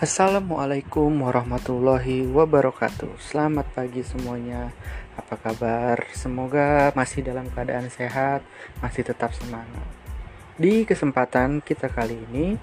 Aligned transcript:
Assalamualaikum 0.00 1.12
warahmatullahi 1.28 2.24
wabarakatuh. 2.24 3.20
Selamat 3.20 3.68
pagi 3.76 4.00
semuanya. 4.00 4.72
Apa 5.12 5.36
kabar? 5.36 6.08
Semoga 6.16 6.88
masih 6.96 7.20
dalam 7.20 7.52
keadaan 7.52 7.92
sehat, 7.92 8.40
masih 8.80 9.04
tetap 9.04 9.36
semangat. 9.36 9.84
Di 10.56 10.88
kesempatan 10.88 11.60
kita 11.60 11.92
kali 11.92 12.16
ini, 12.32 12.56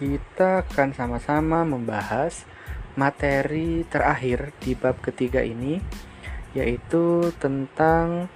kita 0.00 0.64
akan 0.64 0.96
sama-sama 0.96 1.68
membahas 1.68 2.48
materi 2.96 3.84
terakhir 3.84 4.56
di 4.64 4.72
bab 4.72 5.04
ketiga 5.04 5.44
ini, 5.44 5.76
yaitu 6.56 7.36
tentang 7.36 8.32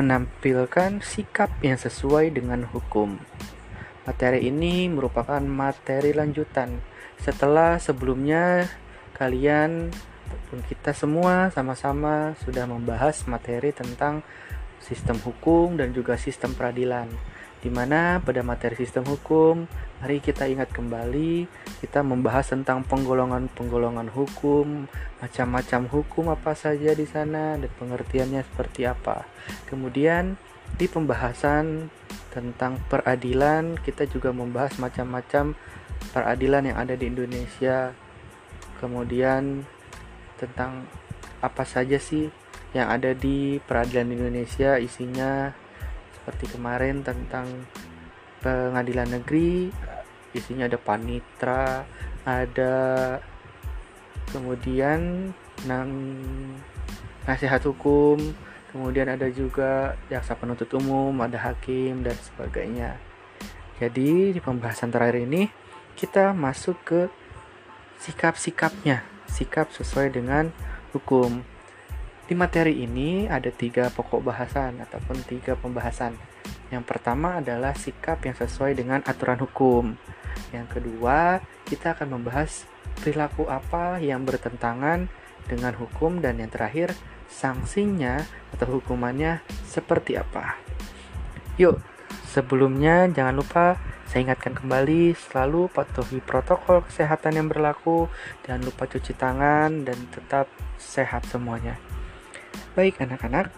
menampilkan 0.00 1.04
sikap 1.04 1.52
yang 1.60 1.76
sesuai 1.76 2.32
dengan 2.32 2.64
hukum. 2.64 3.20
Materi 4.08 4.48
ini 4.48 4.88
merupakan 4.88 5.44
materi 5.44 6.16
lanjutan 6.16 6.93
setelah 7.24 7.80
sebelumnya 7.80 8.68
kalian 9.16 9.88
ataupun 10.28 10.60
kita 10.68 10.92
semua 10.92 11.48
sama-sama 11.48 12.36
sudah 12.44 12.68
membahas 12.68 13.24
materi 13.24 13.72
tentang 13.72 14.20
sistem 14.84 15.16
hukum 15.24 15.80
dan 15.80 15.96
juga 15.96 16.20
sistem 16.20 16.52
peradilan. 16.52 17.08
Di 17.64 17.72
mana 17.72 18.20
pada 18.20 18.44
materi 18.44 18.76
sistem 18.76 19.08
hukum 19.08 19.64
mari 20.04 20.20
kita 20.20 20.44
ingat 20.44 20.68
kembali 20.68 21.48
kita 21.80 22.04
membahas 22.04 22.52
tentang 22.52 22.84
penggolongan-penggolongan 22.84 24.12
hukum 24.12 24.84
macam-macam 25.24 25.88
hukum 25.88 26.28
apa 26.28 26.52
saja 26.52 26.92
di 26.92 27.08
sana 27.08 27.56
dan 27.56 27.72
pengertiannya 27.80 28.44
seperti 28.44 28.84
apa. 28.84 29.24
Kemudian 29.64 30.36
di 30.76 30.84
pembahasan 30.92 31.88
tentang 32.28 32.76
peradilan 32.92 33.80
kita 33.80 34.04
juga 34.12 34.28
membahas 34.36 34.76
macam-macam 34.76 35.56
peradilan 36.12 36.68
yang 36.68 36.78
ada 36.80 36.98
di 36.98 37.08
Indonesia. 37.08 37.94
Kemudian 38.82 39.64
tentang 40.36 40.84
apa 41.40 41.64
saja 41.64 41.96
sih 41.96 42.28
yang 42.74 42.90
ada 42.90 43.14
di 43.14 43.62
peradilan 43.62 44.10
Indonesia 44.10 44.76
isinya 44.82 45.54
seperti 46.18 46.56
kemarin 46.56 47.06
tentang 47.06 47.46
pengadilan 48.42 49.20
negeri 49.20 49.70
isinya 50.34 50.66
ada 50.66 50.80
panitra 50.80 51.86
ada 52.26 52.74
kemudian 54.34 55.30
nang 55.70 56.18
nasihat 57.28 57.62
hukum 57.62 58.18
kemudian 58.74 59.06
ada 59.06 59.30
juga 59.30 59.94
jaksa 60.10 60.34
penuntut 60.34 60.66
umum 60.74 61.14
ada 61.22 61.38
hakim 61.38 62.02
dan 62.02 62.18
sebagainya. 62.18 62.98
Jadi 63.78 64.34
di 64.34 64.40
pembahasan 64.42 64.90
terakhir 64.90 65.22
ini 65.22 65.46
kita 65.94 66.34
masuk 66.34 66.76
ke 66.82 67.00
sikap-sikapnya, 68.02 69.06
sikap 69.30 69.70
sesuai 69.70 70.10
dengan 70.14 70.50
hukum. 70.92 71.42
Di 72.24 72.32
materi 72.32 72.82
ini 72.82 73.28
ada 73.28 73.52
tiga 73.52 73.92
pokok 73.92 74.24
bahasan 74.24 74.80
ataupun 74.80 75.22
tiga 75.28 75.54
pembahasan. 75.54 76.16
Yang 76.72 76.84
pertama 76.88 77.38
adalah 77.38 77.76
sikap 77.76 78.24
yang 78.24 78.34
sesuai 78.34 78.74
dengan 78.74 79.00
aturan 79.04 79.38
hukum. 79.38 79.94
Yang 80.50 80.80
kedua, 80.80 81.38
kita 81.68 81.94
akan 81.94 82.18
membahas 82.18 82.66
perilaku 82.98 83.46
apa 83.46 84.00
yang 84.00 84.24
bertentangan 84.26 85.06
dengan 85.44 85.76
hukum 85.76 86.24
dan 86.24 86.40
yang 86.40 86.48
terakhir, 86.48 86.96
sanksinya 87.28 88.24
atau 88.56 88.80
hukumannya 88.80 89.44
seperti 89.68 90.16
apa. 90.16 90.56
Yuk, 91.60 91.78
sebelumnya 92.34 93.06
jangan 93.14 93.38
lupa 93.38 93.78
saya 94.10 94.30
ingatkan 94.30 94.54
kembali, 94.54 95.16
selalu 95.16 95.72
patuhi 95.72 96.20
protokol 96.20 96.84
kesehatan 96.84 97.40
yang 97.40 97.48
berlaku, 97.48 98.06
jangan 98.44 98.62
lupa 98.62 98.84
cuci 98.84 99.16
tangan, 99.16 99.82
dan 99.82 99.96
tetap 100.12 100.46
sehat 100.76 101.24
semuanya. 101.26 101.80
Baik 102.76 103.00
anak-anak, 103.00 103.50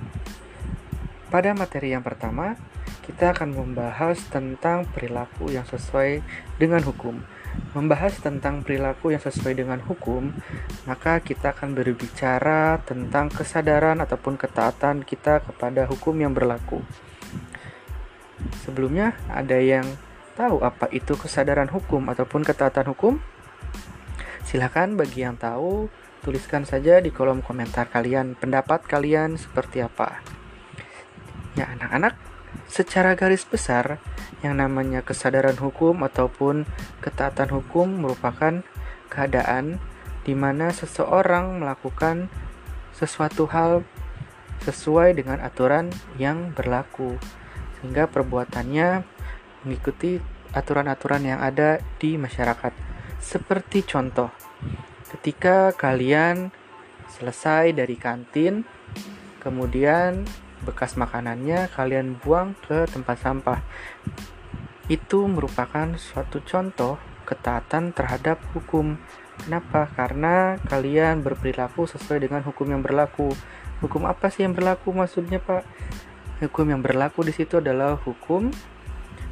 pada 1.28 1.50
materi 1.52 1.92
yang 1.92 2.06
pertama, 2.06 2.54
kita 3.02 3.34
akan 3.34 3.54
membahas 3.54 4.18
tentang 4.30 4.86
perilaku 4.86 5.50
yang 5.50 5.66
sesuai 5.66 6.22
dengan 6.56 6.80
hukum. 6.86 7.20
Membahas 7.74 8.16
tentang 8.22 8.62
perilaku 8.62 9.12
yang 9.12 9.22
sesuai 9.22 9.60
dengan 9.60 9.82
hukum, 9.84 10.30
maka 10.86 11.18
kita 11.20 11.52
akan 11.52 11.74
berbicara 11.76 12.80
tentang 12.86 13.28
kesadaran 13.28 13.98
ataupun 14.00 14.38
ketaatan 14.38 15.02
kita 15.02 15.44
kepada 15.44 15.84
hukum 15.84 16.16
yang 16.16 16.32
berlaku. 16.32 16.80
Sebelumnya, 18.64 19.16
ada 19.32 19.56
yang 19.56 19.84
tahu 20.36 20.60
apa 20.60 20.92
itu 20.92 21.16
kesadaran 21.16 21.72
hukum 21.72 22.12
ataupun 22.12 22.44
ketaatan 22.44 22.92
hukum? 22.92 23.18
Silahkan 24.44 24.92
bagi 24.94 25.24
yang 25.24 25.34
tahu, 25.40 25.88
tuliskan 26.22 26.66
saja 26.68 27.00
di 27.02 27.10
kolom 27.10 27.42
komentar 27.42 27.88
kalian 27.88 28.38
pendapat 28.38 28.84
kalian 28.84 29.40
seperti 29.40 29.82
apa. 29.82 30.20
Ya 31.56 31.72
anak-anak, 31.72 32.14
secara 32.68 33.16
garis 33.16 33.48
besar, 33.48 33.98
yang 34.44 34.60
namanya 34.60 35.00
kesadaran 35.00 35.56
hukum 35.56 36.04
ataupun 36.04 36.68
ketaatan 37.00 37.48
hukum 37.50 37.88
merupakan 38.04 38.60
keadaan 39.08 39.80
di 40.26 40.34
mana 40.36 40.74
seseorang 40.74 41.62
melakukan 41.62 42.28
sesuatu 42.92 43.48
hal 43.48 43.86
sesuai 44.66 45.14
dengan 45.16 45.38
aturan 45.40 45.92
yang 46.18 46.50
berlaku, 46.52 47.16
sehingga 47.78 48.08
perbuatannya 48.08 49.04
mengikuti 49.64 50.18
aturan-aturan 50.56 51.22
yang 51.26 51.40
ada 51.42 51.82
di 52.00 52.16
masyarakat. 52.16 52.72
Seperti 53.20 53.84
contoh, 53.84 54.30
ketika 55.12 55.74
kalian 55.74 56.48
selesai 57.10 57.76
dari 57.76 57.96
kantin, 57.98 58.64
kemudian 59.42 60.24
bekas 60.64 60.96
makanannya 60.96 61.68
kalian 61.74 62.16
buang 62.22 62.56
ke 62.64 62.88
tempat 62.88 63.20
sampah. 63.20 63.60
Itu 64.86 65.26
merupakan 65.26 65.98
suatu 65.98 66.40
contoh 66.46 66.96
ketaatan 67.26 67.90
terhadap 67.90 68.38
hukum. 68.54 68.96
Kenapa? 69.42 69.90
Karena 69.92 70.56
kalian 70.70 71.20
berperilaku 71.20 71.84
sesuai 71.90 72.24
dengan 72.24 72.40
hukum 72.46 72.70
yang 72.70 72.80
berlaku. 72.80 73.34
Hukum 73.84 74.08
apa 74.08 74.32
sih 74.32 74.46
yang 74.46 74.56
berlaku 74.56 74.94
maksudnya, 74.94 75.42
Pak? 75.42 75.66
Hukum 76.36 76.68
yang 76.68 76.84
berlaku 76.84 77.24
di 77.24 77.32
situ 77.32 77.64
adalah 77.64 77.96
hukum 77.96 78.52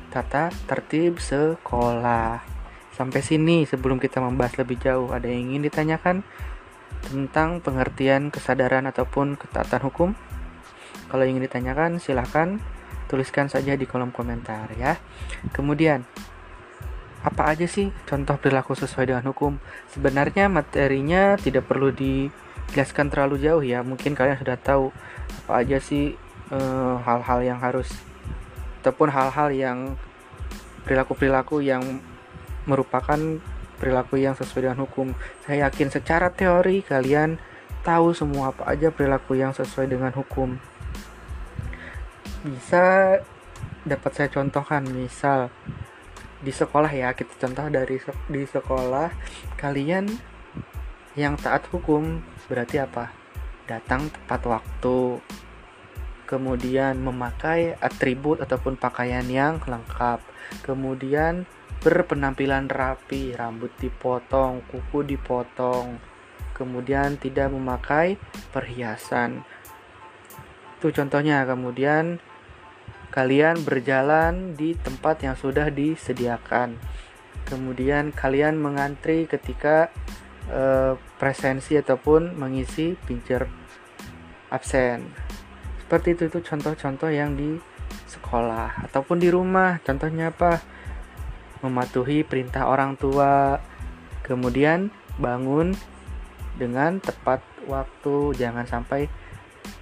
tata 0.09 0.49
tertib 0.65 1.21
sekolah. 1.21 2.41
Sampai 2.97 3.21
sini 3.21 3.69
sebelum 3.69 4.01
kita 4.01 4.25
membahas 4.25 4.57
lebih 4.63 4.81
jauh, 4.81 5.13
ada 5.13 5.29
yang 5.29 5.53
ingin 5.53 5.69
ditanyakan 5.69 6.25
tentang 7.05 7.61
pengertian 7.61 8.33
kesadaran 8.33 8.89
ataupun 8.89 9.37
ketaatan 9.37 9.85
hukum? 9.85 10.09
Kalau 11.13 11.25
ingin 11.29 11.45
ditanyakan, 11.45 12.01
silahkan 12.01 12.57
tuliskan 13.05 13.53
saja 13.53 13.77
di 13.77 13.85
kolom 13.85 14.09
komentar 14.09 14.73
ya. 14.81 14.97
Kemudian, 15.53 16.09
apa 17.21 17.53
aja 17.53 17.69
sih 17.69 17.93
contoh 18.09 18.41
perilaku 18.41 18.73
sesuai 18.73 19.13
dengan 19.13 19.29
hukum? 19.29 19.61
Sebenarnya 19.93 20.49
materinya 20.49 21.37
tidak 21.37 21.69
perlu 21.69 21.93
dijelaskan 21.93 23.13
terlalu 23.13 23.45
jauh 23.45 23.61
ya. 23.61 23.85
Mungkin 23.85 24.17
kalian 24.17 24.41
sudah 24.41 24.57
tahu 24.57 24.89
apa 25.45 25.61
aja 25.61 25.77
sih 25.85 26.24
hal-hal 27.05 27.41
uh, 27.41 27.47
yang 27.47 27.59
harus 27.59 27.89
ataupun 28.85 29.09
hal-hal 29.09 29.49
yang 29.49 29.79
perilaku-perilaku 30.85 31.65
yang 31.65 31.81
merupakan 32.69 33.17
perilaku 33.81 34.21
yang 34.21 34.37
sesuai 34.37 34.69
dengan 34.69 34.85
hukum. 34.85 35.17
Saya 35.45 35.69
yakin 35.69 35.89
secara 35.89 36.29
teori 36.29 36.85
kalian 36.85 37.41
tahu 37.85 38.13
semua 38.13 38.53
apa 38.53 38.69
aja 38.69 38.93
perilaku 38.93 39.37
yang 39.37 39.57
sesuai 39.57 39.89
dengan 39.89 40.13
hukum. 40.13 40.57
Bisa 42.45 43.17
dapat 43.85 44.11
saya 44.17 44.29
contohkan 44.33 44.85
misal 44.89 45.53
di 46.45 46.53
sekolah 46.53 46.93
ya 46.93 47.17
kita 47.17 47.33
contoh 47.41 47.69
dari 47.73 47.97
di 48.29 48.45
sekolah 48.45 49.09
kalian 49.57 50.13
yang 51.17 51.41
taat 51.41 51.65
hukum 51.73 52.21
berarti 52.53 52.85
apa 52.85 53.09
datang 53.65 54.13
tepat 54.13 54.45
waktu 54.45 55.25
kemudian 56.35 56.99
memakai 56.99 57.79
atribut 57.79 58.43
ataupun 58.43 58.75
pakaian 58.75 59.23
yang 59.31 59.63
lengkap, 59.63 60.19
kemudian 60.67 61.47
berpenampilan 61.79 62.67
rapi, 62.67 63.39
rambut 63.39 63.71
dipotong, 63.79 64.67
kuku 64.67 65.15
dipotong, 65.15 66.03
kemudian 66.59 67.15
tidak 67.23 67.55
memakai 67.55 68.19
perhiasan. 68.51 69.47
Itu 70.83 70.91
contohnya, 70.91 71.47
kemudian 71.47 72.19
kalian 73.15 73.63
berjalan 73.63 74.59
di 74.59 74.75
tempat 74.75 75.23
yang 75.23 75.39
sudah 75.39 75.71
disediakan. 75.71 76.83
Kemudian 77.47 78.11
kalian 78.11 78.59
mengantri 78.59 79.31
ketika 79.31 79.87
e, 80.51 80.97
presensi 81.15 81.79
ataupun 81.79 82.35
mengisi 82.35 82.99
pincer 83.07 83.47
absen 84.51 85.24
seperti 85.95 86.19
itu 86.19 86.23
itu 86.27 86.39
contoh-contoh 86.43 87.15
yang 87.15 87.39
di 87.39 87.55
sekolah 88.11 88.91
ataupun 88.91 89.23
di 89.23 89.31
rumah 89.31 89.79
contohnya 89.87 90.35
apa 90.35 90.59
mematuhi 91.63 92.27
perintah 92.27 92.67
orang 92.67 92.99
tua 92.99 93.63
Kemudian 94.25 94.89
bangun 95.21 95.77
dengan 96.57 96.97
tepat 96.97 97.45
waktu, 97.69 98.33
jangan 98.41 98.65
sampai 98.65 99.13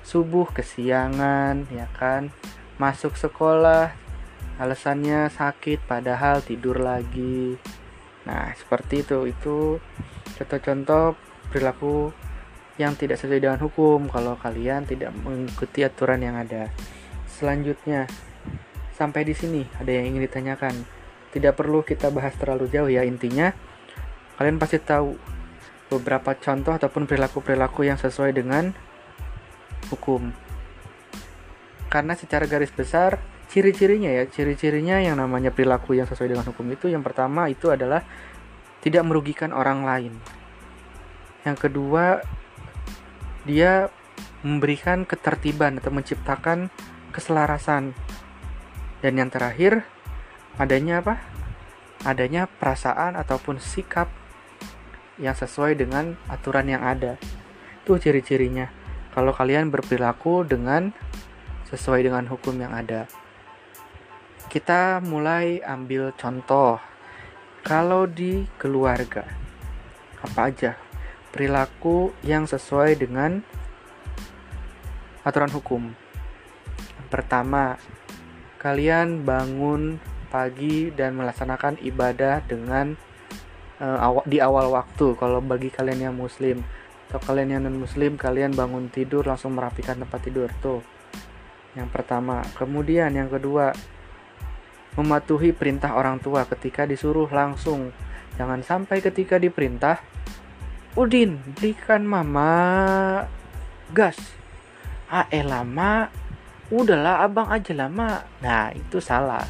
subuh 0.02 0.50
kesiangan, 0.50 1.70
ya 1.70 1.86
kan? 1.94 2.34
Masuk 2.76 3.14
sekolah 3.14 3.94
alasannya 4.58 5.30
sakit 5.30 5.86
padahal 5.86 6.42
tidur 6.42 6.82
lagi. 6.82 7.54
Nah, 8.26 8.50
seperti 8.58 9.06
itu. 9.06 9.30
Itu 9.30 9.78
contoh-contoh 10.34 11.14
perilaku 11.54 12.10
yang 12.80 12.96
tidak 12.96 13.20
sesuai 13.20 13.42
dengan 13.42 13.60
hukum 13.60 14.08
kalau 14.08 14.36
kalian 14.40 14.88
tidak 14.88 15.12
mengikuti 15.12 15.84
aturan 15.84 16.24
yang 16.24 16.36
ada. 16.40 16.72
Selanjutnya, 17.28 18.08
sampai 18.96 19.28
di 19.28 19.34
sini 19.36 19.62
ada 19.76 19.90
yang 19.92 20.14
ingin 20.14 20.24
ditanyakan. 20.24 20.74
Tidak 21.32 21.52
perlu 21.56 21.80
kita 21.80 22.12
bahas 22.12 22.36
terlalu 22.36 22.68
jauh 22.68 22.88
ya 22.92 23.04
intinya. 23.04 23.52
Kalian 24.36 24.60
pasti 24.60 24.80
tahu 24.80 25.16
beberapa 25.92 26.32
contoh 26.36 26.72
ataupun 26.72 27.04
perilaku-perilaku 27.04 27.88
yang 27.88 28.00
sesuai 28.00 28.32
dengan 28.32 28.72
hukum. 29.92 30.32
Karena 31.92 32.16
secara 32.16 32.48
garis 32.48 32.72
besar 32.72 33.20
ciri-cirinya 33.52 34.08
ya, 34.08 34.24
ciri-cirinya 34.24 34.96
yang 35.04 35.20
namanya 35.20 35.52
perilaku 35.52 35.92
yang 35.92 36.08
sesuai 36.08 36.32
dengan 36.32 36.48
hukum 36.48 36.64
itu 36.72 36.88
yang 36.88 37.04
pertama 37.04 37.52
itu 37.52 37.68
adalah 37.68 38.00
tidak 38.80 39.04
merugikan 39.04 39.52
orang 39.52 39.84
lain. 39.84 40.12
Yang 41.44 41.68
kedua, 41.68 42.24
dia 43.42 43.90
memberikan 44.42 45.02
ketertiban 45.06 45.78
atau 45.78 45.90
menciptakan 45.94 46.70
keselarasan. 47.14 47.94
Dan 49.02 49.18
yang 49.18 49.30
terakhir, 49.30 49.86
adanya 50.58 51.02
apa? 51.02 51.14
Adanya 52.02 52.46
perasaan 52.46 53.14
ataupun 53.18 53.62
sikap 53.62 54.10
yang 55.18 55.34
sesuai 55.34 55.78
dengan 55.78 56.18
aturan 56.26 56.66
yang 56.70 56.82
ada. 56.82 57.18
Itu 57.82 57.98
ciri-cirinya. 57.98 58.70
Kalau 59.14 59.34
kalian 59.34 59.70
berperilaku 59.70 60.46
dengan 60.46 60.94
sesuai 61.70 62.06
dengan 62.06 62.26
hukum 62.30 62.58
yang 62.58 62.74
ada. 62.74 63.06
Kita 64.50 65.02
mulai 65.02 65.62
ambil 65.62 66.14
contoh. 66.14 66.78
Kalau 67.62 68.10
di 68.10 68.42
keluarga, 68.58 69.22
apa 70.18 70.50
aja 70.50 70.91
perilaku 71.32 72.12
yang 72.22 72.44
sesuai 72.44 73.00
dengan 73.00 73.40
aturan 75.24 75.50
hukum? 75.50 75.96
Pertama, 77.08 77.80
kalian 78.62 79.26
bangun 79.26 79.98
pagi 80.32 80.88
dan 80.94 81.18
melaksanakan 81.18 81.76
ibadah 81.84 82.40
dengan 82.46 82.96
uh, 83.82 84.24
di 84.24 84.38
awal 84.38 84.72
waktu. 84.72 85.18
Kalau 85.18 85.42
bagi 85.44 85.68
kalian 85.68 86.08
yang 86.08 86.16
muslim 86.16 86.64
atau 87.12 87.20
kalian 87.20 87.58
yang 87.58 87.62
non 87.68 87.76
muslim 87.76 88.16
kalian 88.16 88.56
bangun 88.56 88.88
tidur 88.88 89.28
langsung 89.28 89.52
merapikan 89.52 90.00
tempat 90.00 90.20
tidur. 90.24 90.48
Tuh. 90.64 90.80
Yang 91.76 91.88
pertama. 91.92 92.40
Kemudian 92.56 93.12
yang 93.12 93.28
kedua 93.28 93.76
mematuhi 94.96 95.52
perintah 95.52 95.96
orang 95.96 96.16
tua 96.20 96.48
ketika 96.48 96.88
disuruh 96.88 97.28
langsung. 97.28 97.92
Jangan 98.40 98.64
sampai 98.64 99.04
ketika 99.04 99.36
diperintah 99.36 100.00
Udin 100.92 101.40
belikan 101.56 102.04
mama 102.04 103.24
gas 103.96 104.16
ah 105.12 105.28
eh 105.28 105.44
lama 105.44 106.08
udahlah 106.72 107.24
abang 107.24 107.48
aja 107.52 107.72
lama 107.76 108.24
nah 108.40 108.72
itu 108.72 109.00
salah 109.00 109.44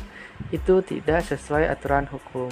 itu 0.50 0.82
tidak 0.82 1.22
sesuai 1.22 1.70
aturan 1.70 2.10
hukum 2.10 2.50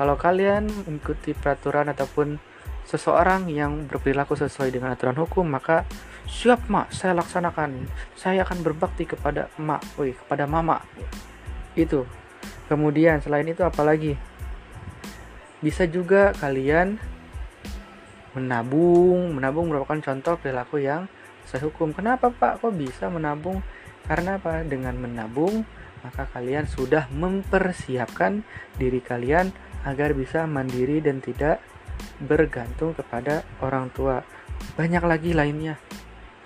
kalau 0.00 0.16
kalian 0.16 0.64
mengikuti 0.88 1.36
peraturan 1.36 1.92
ataupun 1.92 2.40
seseorang 2.88 3.46
yang 3.52 3.84
berperilaku 3.84 4.34
sesuai 4.34 4.72
dengan 4.72 4.96
aturan 4.96 5.14
hukum, 5.14 5.44
maka 5.44 5.86
siap 6.24 6.66
mak, 6.72 6.88
saya 6.90 7.14
laksanakan. 7.14 7.84
Saya 8.16 8.48
akan 8.48 8.64
berbakti 8.64 9.04
kepada 9.04 9.52
mak, 9.60 9.84
woi, 10.00 10.16
kepada 10.16 10.48
mama. 10.48 10.80
Itu. 11.78 12.08
Kemudian 12.66 13.20
selain 13.22 13.44
itu 13.44 13.60
apalagi? 13.60 14.16
Bisa 15.60 15.84
juga 15.84 16.32
kalian 16.40 16.96
menabung. 18.36 19.34
Menabung 19.34 19.70
merupakan 19.70 19.98
contoh 19.98 20.38
perilaku 20.38 20.82
yang 20.82 21.06
sesuai 21.46 21.72
hukum. 21.72 21.90
Kenapa 21.90 22.30
Pak? 22.30 22.62
Kok 22.62 22.74
bisa 22.74 23.10
menabung? 23.10 23.62
Karena 24.06 24.38
apa? 24.38 24.62
Dengan 24.66 24.98
menabung, 24.98 25.66
maka 26.02 26.26
kalian 26.30 26.66
sudah 26.66 27.06
mempersiapkan 27.12 28.42
diri 28.78 29.02
kalian 29.02 29.52
agar 29.84 30.12
bisa 30.12 30.44
mandiri 30.44 31.00
dan 31.00 31.24
tidak 31.24 31.60
bergantung 32.20 32.96
kepada 32.96 33.44
orang 33.60 33.92
tua. 33.92 34.24
Banyak 34.76 35.04
lagi 35.04 35.30
lainnya. 35.32 35.76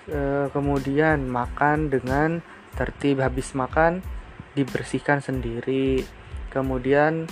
E, 0.07 0.47
kemudian 0.51 1.27
makan 1.27 1.91
dengan 1.91 2.39
tertib 2.75 3.23
habis 3.23 3.55
makan 3.55 4.03
dibersihkan 4.55 5.19
sendiri. 5.19 6.03
Kemudian 6.51 7.27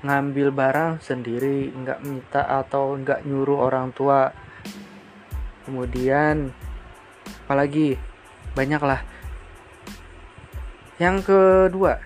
ngambil 0.00 0.48
barang 0.52 0.92
sendiri, 1.04 1.68
nggak 1.72 2.00
minta 2.04 2.42
atau 2.44 2.96
nggak 2.96 3.24
nyuruh 3.28 3.68
orang 3.68 3.92
tua. 3.92 4.32
Kemudian 5.68 6.50
apalagi 7.44 8.00
banyaklah. 8.56 9.04
Yang 11.00 11.32
kedua, 11.32 12.00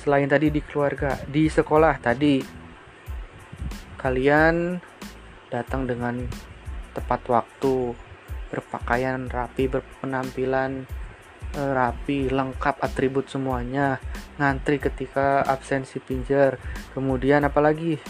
selain 0.00 0.28
tadi 0.28 0.48
di 0.48 0.60
keluarga, 0.64 1.20
di 1.28 1.48
sekolah 1.48 1.94
tadi 2.00 2.40
kalian 4.00 4.80
datang 5.52 5.84
dengan 5.84 6.26
tepat 6.96 7.20
waktu, 7.28 7.94
berpakaian 8.52 9.28
rapi, 9.28 9.68
berpenampilan 9.68 10.84
rapi, 11.52 12.32
lengkap 12.32 12.80
atribut 12.80 13.28
semuanya, 13.28 14.00
ngantri 14.40 14.80
ketika 14.80 15.44
absensi 15.44 16.00
pinjer, 16.00 16.56
kemudian 16.96 17.44
apalagi 17.44 18.00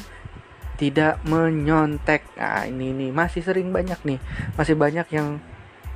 tidak 0.78 1.22
menyontek. 1.26 2.26
Nah, 2.38 2.66
ini 2.66 2.90
nih 2.94 3.10
masih 3.10 3.42
sering 3.42 3.70
banyak 3.70 3.98
nih, 4.02 4.18
masih 4.54 4.74
banyak 4.74 5.06
yang 5.14 5.38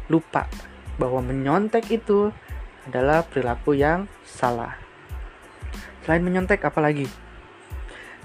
lupa 0.07 0.47
bahwa 0.99 1.23
menyontek 1.23 1.87
itu 1.91 2.31
adalah 2.87 3.27
perilaku 3.27 3.75
yang 3.75 4.07
salah. 4.23 4.79
Selain 6.07 6.23
menyontek 6.23 6.63
apalagi? 6.63 7.11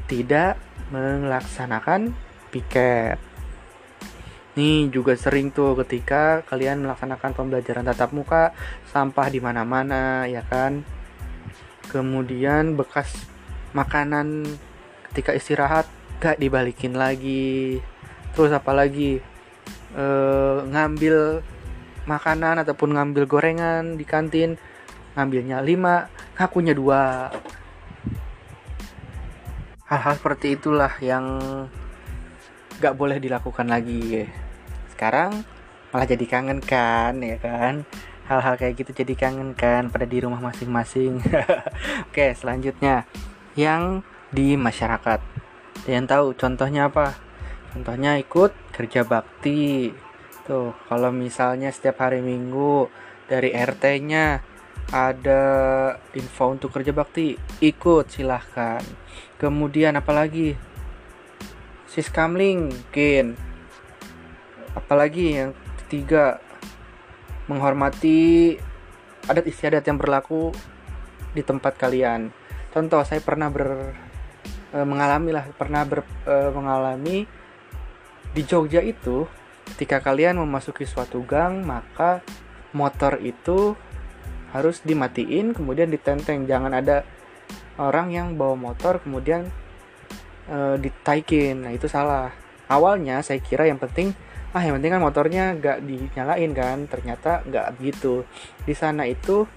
Tidak 0.05 0.53
melaksanakan 0.93 2.13
piket. 2.53 3.30
Nih 4.51 4.91
juga 4.91 5.15
sering 5.15 5.51
tuh 5.55 5.79
ketika 5.83 6.43
kalian 6.43 6.83
melaksanakan 6.83 7.31
pembelajaran 7.31 7.87
tatap 7.87 8.11
muka, 8.11 8.51
sampah 8.91 9.27
di 9.31 9.39
mana-mana 9.39 10.27
ya 10.27 10.43
kan. 10.43 10.83
Kemudian 11.87 12.75
bekas 12.75 13.15
makanan 13.71 14.43
ketika 15.11 15.31
istirahat 15.35 15.87
gak 16.19 16.39
dibalikin 16.39 16.99
lagi. 16.99 17.79
Terus 18.35 18.51
apalagi 18.51 19.23
e, 19.95 20.05
ngambil 20.67 21.43
makanan 22.07 22.59
ataupun 22.63 22.97
ngambil 22.97 23.23
gorengan 23.29 23.95
di 23.95 24.03
kantin 24.03 24.57
ngambilnya 25.13 25.61
5 25.61 26.39
ngakunya 26.39 26.73
dua 26.73 27.29
hal-hal 29.85 30.13
seperti 30.15 30.55
itulah 30.55 30.93
yang 31.03 31.25
gak 32.81 32.97
boleh 32.97 33.21
dilakukan 33.21 33.69
lagi 33.69 34.25
sekarang 35.01 35.41
malah 35.91 36.05
jadi 36.05 36.25
kangen 36.29 36.61
kan 36.61 37.17
ya 37.19 37.41
kan? 37.41 37.89
Hal-hal 38.29 38.55
kayak 38.55 38.79
gitu 38.79 39.03
jadi 39.03 39.17
kangen 39.17 39.57
kan 39.57 39.89
pada 39.91 40.05
di 40.07 40.23
rumah 40.23 40.39
masing-masing. 40.39 41.19
Oke 42.13 42.37
selanjutnya. 42.37 43.09
Yang 43.57 44.05
di 44.31 44.55
masyarakat. 44.55 45.19
Yang 45.89 46.05
tahu 46.07 46.25
contohnya 46.37 46.87
apa? 46.87 47.17
Contohnya 47.75 48.15
ikut 48.21 48.55
kerja 48.71 49.03
bakti. 49.03 49.91
Tuh 50.47 50.71
kalau 50.87 51.11
misalnya 51.11 51.73
setiap 51.73 52.05
hari 52.07 52.23
minggu 52.23 52.87
dari 53.27 53.51
RT-nya 53.51 54.39
ada 54.93 55.43
info 56.15 56.45
untuk 56.53 56.71
kerja 56.71 56.95
bakti 56.95 57.35
ikut 57.59 58.05
silahkan. 58.07 58.85
Kemudian 59.35 59.97
apalagi 59.99 60.55
siskamling 61.91 62.71
mungkin. 62.71 63.35
Apalagi 64.71 65.35
yang 65.35 65.51
ketiga 65.83 66.39
menghormati 67.51 68.55
adat 69.27 69.43
istiadat 69.43 69.83
yang 69.83 69.99
berlaku 69.99 70.55
di 71.35 71.43
tempat 71.43 71.75
kalian. 71.75 72.31
Contoh 72.71 73.03
saya 73.03 73.19
pernah 73.19 73.51
ber 73.51 73.91
e, 74.71 74.79
mengalami 74.87 75.35
lah 75.35 75.43
pernah 75.51 75.83
ber, 75.83 76.07
e, 76.23 76.35
mengalami 76.55 77.17
di 78.31 78.41
Jogja 78.47 78.79
itu 78.79 79.27
ketika 79.75 79.99
kalian 79.99 80.39
memasuki 80.39 80.87
suatu 80.87 81.27
gang 81.27 81.67
maka 81.67 82.23
motor 82.71 83.19
itu 83.19 83.75
harus 84.55 84.79
dimatiin 84.83 85.51
kemudian 85.51 85.91
ditenteng. 85.91 86.47
Jangan 86.47 86.71
ada 86.71 87.03
orang 87.75 88.15
yang 88.15 88.39
bawa 88.39 88.55
motor 88.55 89.03
kemudian 89.03 89.51
e, 90.51 90.57
ditaikin. 90.77 91.63
Nah 91.63 91.71
itu 91.71 91.87
salah. 91.87 92.29
Awalnya 92.67 93.23
saya 93.23 93.39
kira 93.39 93.67
yang 93.67 93.79
penting 93.79 94.11
ah 94.51 94.59
yang 94.59 94.75
penting 94.79 94.91
kan 94.91 95.01
motornya 95.03 95.43
nggak 95.55 95.79
dinyalain 95.87 96.51
kan. 96.51 96.77
Ternyata 96.91 97.47
nggak 97.47 97.79
begitu 97.79 98.27
di 98.67 98.75
sana 98.75 99.07
itu 99.07 99.47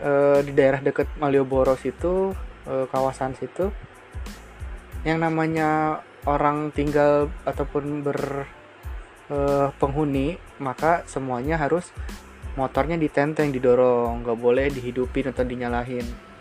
e, 0.00 0.40
di 0.40 0.52
daerah 0.56 0.80
dekat 0.80 1.12
Malioboro 1.20 1.76
situ 1.76 2.32
e, 2.64 2.88
kawasan 2.88 3.36
situ 3.36 3.68
yang 5.02 5.18
namanya 5.18 6.00
orang 6.24 6.70
tinggal 6.70 7.26
ataupun 7.44 8.06
ber 8.06 8.46
e, 9.28 9.36
penghuni 9.76 10.38
maka 10.62 11.02
semuanya 11.10 11.58
harus 11.60 11.92
motornya 12.56 12.96
ditenteng 12.96 13.52
didorong. 13.52 14.24
Nggak 14.24 14.38
boleh 14.40 14.66
dihidupin 14.72 15.32
atau 15.32 15.44
dinyalain 15.44 16.31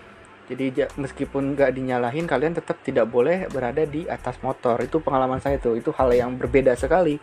jadi 0.52 0.92
meskipun 1.00 1.56
nggak 1.56 1.72
dinyalain 1.72 2.28
kalian 2.28 2.52
tetap 2.52 2.84
tidak 2.84 3.08
boleh 3.08 3.48
berada 3.48 3.88
di 3.88 4.04
atas 4.04 4.36
motor. 4.44 4.76
Itu 4.84 5.00
pengalaman 5.00 5.40
saya 5.40 5.56
tuh. 5.64 5.80
Itu 5.80 5.96
hal 5.96 6.12
yang 6.12 6.36
berbeda 6.36 6.76
sekali. 6.76 7.16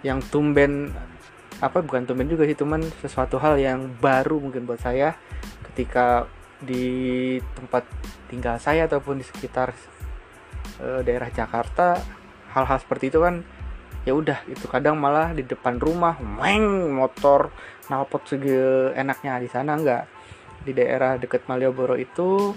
Yang 0.00 0.32
tumben 0.32 0.88
apa 1.60 1.84
bukan 1.84 2.08
tumben 2.08 2.24
juga 2.24 2.48
sih 2.48 2.56
cuman 2.56 2.80
sesuatu 3.04 3.36
hal 3.36 3.60
yang 3.60 3.92
baru 4.00 4.40
mungkin 4.40 4.64
buat 4.64 4.80
saya 4.80 5.12
ketika 5.70 6.24
di 6.56 7.36
tempat 7.52 7.84
tinggal 8.32 8.56
saya 8.56 8.88
ataupun 8.88 9.20
di 9.20 9.24
sekitar 9.28 9.76
e, 10.80 11.04
daerah 11.04 11.28
Jakarta 11.28 12.00
hal-hal 12.56 12.80
seperti 12.80 13.12
itu 13.12 13.20
kan 13.20 13.44
ya 14.08 14.16
udah 14.16 14.40
itu 14.48 14.64
kadang 14.72 14.96
malah 14.96 15.36
di 15.36 15.44
depan 15.44 15.76
rumah 15.76 16.16
meng 16.16 16.96
motor 16.96 17.52
nalpot 17.92 18.24
segi 18.24 18.56
enaknya 18.96 19.36
di 19.36 19.48
sana 19.52 19.76
enggak 19.76 20.08
di 20.64 20.72
daerah 20.76 21.16
dekat 21.16 21.48
Malioboro 21.48 21.96
itu 21.96 22.52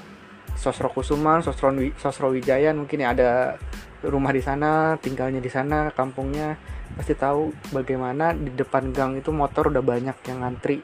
Sosro 0.54 0.92
Kusuman, 0.92 1.42
Sosro, 1.42 1.74
Sosro 1.98 2.30
Wijaya 2.30 2.76
mungkin 2.76 3.02
ya 3.02 3.16
ada 3.16 3.58
rumah 4.06 4.36
di 4.36 4.44
sana, 4.44 5.00
tinggalnya 5.00 5.40
di 5.40 5.50
sana, 5.50 5.90
kampungnya. 5.96 6.60
Pasti 6.94 7.18
tahu 7.18 7.50
bagaimana 7.74 8.38
di 8.38 8.54
depan 8.54 8.94
gang 8.94 9.18
itu 9.18 9.34
motor 9.34 9.74
udah 9.74 9.82
banyak 9.82 10.18
yang 10.30 10.46
ngantri. 10.46 10.84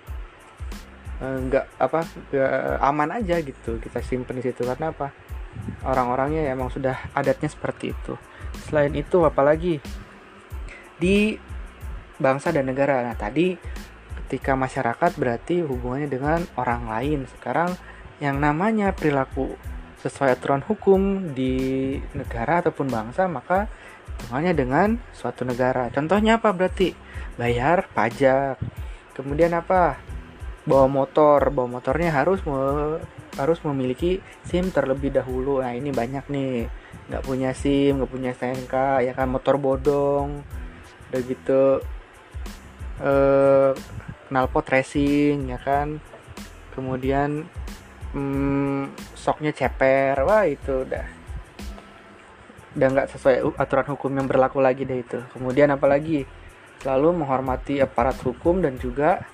Eh, 1.20 1.38
nggak 1.52 1.66
e, 1.68 1.84
apa 1.84 2.00
gak 2.32 2.52
aman 2.80 3.10
aja 3.20 3.36
gitu 3.44 3.78
kita 3.78 4.00
simpen 4.02 4.40
di 4.40 4.44
situ. 4.50 4.66
Karena 4.66 4.90
apa? 4.90 5.14
Orang-orangnya 5.86 6.50
ya 6.50 6.52
emang 6.56 6.74
sudah 6.74 7.14
adatnya 7.14 7.52
seperti 7.52 7.94
itu. 7.94 8.18
Selain 8.66 8.94
itu 8.96 9.22
apalagi? 9.22 9.78
Di 10.98 11.38
bangsa 12.18 12.50
dan 12.50 12.68
negara. 12.68 13.06
Nah 13.06 13.14
tadi 13.14 13.54
ketika 14.30 14.54
masyarakat 14.54 15.18
berarti 15.18 15.66
hubungannya 15.66 16.06
dengan 16.06 16.46
orang 16.54 16.86
lain 16.86 17.26
sekarang 17.34 17.74
yang 18.22 18.38
namanya 18.38 18.94
perilaku 18.94 19.58
sesuai 20.06 20.38
aturan 20.38 20.62
hukum 20.62 21.34
di 21.34 21.98
negara 22.14 22.62
ataupun 22.62 22.94
bangsa 22.94 23.26
maka 23.26 23.66
hubungannya 24.22 24.54
dengan 24.54 24.88
suatu 25.18 25.42
negara. 25.50 25.90
Contohnya 25.90 26.38
apa 26.38 26.54
berarti? 26.54 26.94
Bayar 27.42 27.90
pajak. 27.90 28.62
Kemudian 29.18 29.50
apa? 29.58 29.98
Bawa 30.62 30.86
motor, 30.86 31.50
bawa 31.50 31.82
motornya 31.82 32.14
harus 32.14 32.46
me 32.46 33.02
harus 33.34 33.58
memiliki 33.66 34.22
SIM 34.46 34.70
terlebih 34.70 35.10
dahulu. 35.10 35.66
Nah, 35.66 35.74
ini 35.74 35.90
banyak 35.90 36.30
nih. 36.30 36.70
Nggak 37.10 37.26
punya 37.26 37.50
SIM, 37.58 37.98
nggak 37.98 38.12
punya 38.14 38.30
STNK, 38.38 38.76
ya 39.10 39.18
kan 39.18 39.26
motor 39.26 39.58
bodong. 39.58 40.46
Udah 41.10 41.22
gitu 41.26 41.82
eh 43.00 43.72
knalpot 44.30 44.66
racing 44.70 45.50
ya 45.50 45.60
kan. 45.62 46.02
Kemudian 46.74 47.46
hmm, 48.16 48.96
soknya 49.18 49.52
ceper. 49.52 50.18
Wah, 50.24 50.48
itu 50.48 50.86
udah 50.86 51.20
udah 52.78 52.88
nggak 52.96 53.10
sesuai 53.12 53.36
aturan 53.58 53.88
hukum 53.92 54.12
yang 54.14 54.28
berlaku 54.30 54.62
lagi 54.62 54.86
deh 54.86 55.02
itu 55.02 55.18
kemudian 55.34 55.74
apalagi 55.74 56.30
selalu 56.80 57.26
menghormati 57.26 57.82
aparat 57.82 58.16
hukum 58.22 58.62
dan 58.62 58.78
juga 58.78 59.26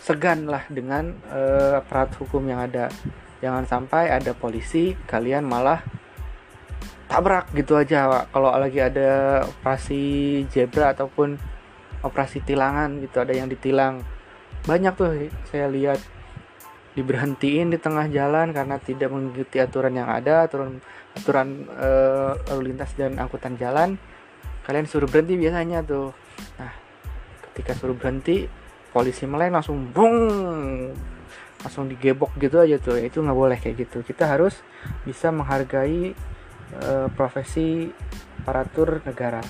segan 0.00 0.48
lah 0.48 0.64
dengan 0.72 1.12
uh, 1.28 1.84
aparat 1.84 2.16
hukum 2.16 2.40
yang 2.48 2.64
ada 2.64 2.88
jangan 3.44 3.68
sampai 3.68 4.08
ada 4.08 4.32
polisi 4.32 4.96
kalian 5.04 5.44
malah 5.44 5.84
tabrak 7.06 7.52
gitu 7.52 7.76
aja 7.76 8.26
kalau 8.32 8.50
lagi 8.56 8.80
ada 8.80 9.44
operasi 9.46 10.02
zebra 10.48 10.96
ataupun 10.96 11.36
operasi 12.06 12.42
tilangan 12.42 13.02
gitu 13.02 13.20
ada 13.20 13.34
yang 13.34 13.50
ditilang. 13.50 14.00
Banyak 14.64 14.92
tuh 14.96 15.30
saya 15.50 15.66
lihat 15.70 16.00
diberhentiin 16.96 17.68
di 17.68 17.78
tengah 17.78 18.08
jalan 18.08 18.56
karena 18.56 18.80
tidak 18.80 19.12
mengikuti 19.12 19.60
aturan 19.60 19.92
yang 20.00 20.08
ada 20.08 20.48
aturan 20.48 20.80
aturan 21.12 21.68
e, 21.68 21.90
lalu 22.48 22.72
lintas 22.72 22.96
dan 22.96 23.20
angkutan 23.20 23.54
jalan. 23.60 24.00
Kalian 24.64 24.88
suruh 24.88 25.06
berhenti 25.06 25.36
biasanya 25.36 25.84
tuh. 25.84 26.16
Nah 26.56 26.72
ketika 27.52 27.76
suruh 27.76 27.94
berhenti 27.94 28.48
polisi 28.90 29.28
melain 29.28 29.52
langsung 29.52 29.92
bung 29.92 30.16
langsung 31.60 31.84
digebok 31.84 32.32
gitu 32.40 32.64
aja 32.64 32.80
tuh. 32.80 32.96
Itu 32.96 33.20
nggak 33.20 33.36
boleh 33.36 33.58
kayak 33.60 33.76
gitu. 33.86 34.00
Kita 34.00 34.24
harus 34.24 34.56
bisa 35.04 35.28
menghargai 35.28 36.16
e, 36.72 36.90
profesi 37.12 37.92
aparatur 38.40 39.04
negara 39.04 39.42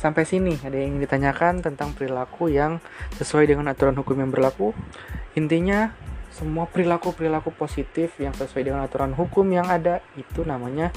sampai 0.00 0.26
sini 0.26 0.58
ada 0.62 0.76
yang 0.76 0.98
ditanyakan 0.98 1.62
tentang 1.64 1.94
perilaku 1.94 2.50
yang 2.50 2.82
sesuai 3.18 3.50
dengan 3.50 3.70
aturan 3.70 3.94
hukum 3.94 4.18
yang 4.18 4.30
berlaku 4.30 4.74
intinya 5.34 5.94
semua 6.34 6.66
perilaku-perilaku 6.66 7.54
positif 7.54 8.18
yang 8.18 8.34
sesuai 8.34 8.66
dengan 8.66 8.82
aturan 8.82 9.14
hukum 9.14 9.46
yang 9.54 9.70
ada 9.70 10.02
itu 10.18 10.42
namanya 10.42 10.90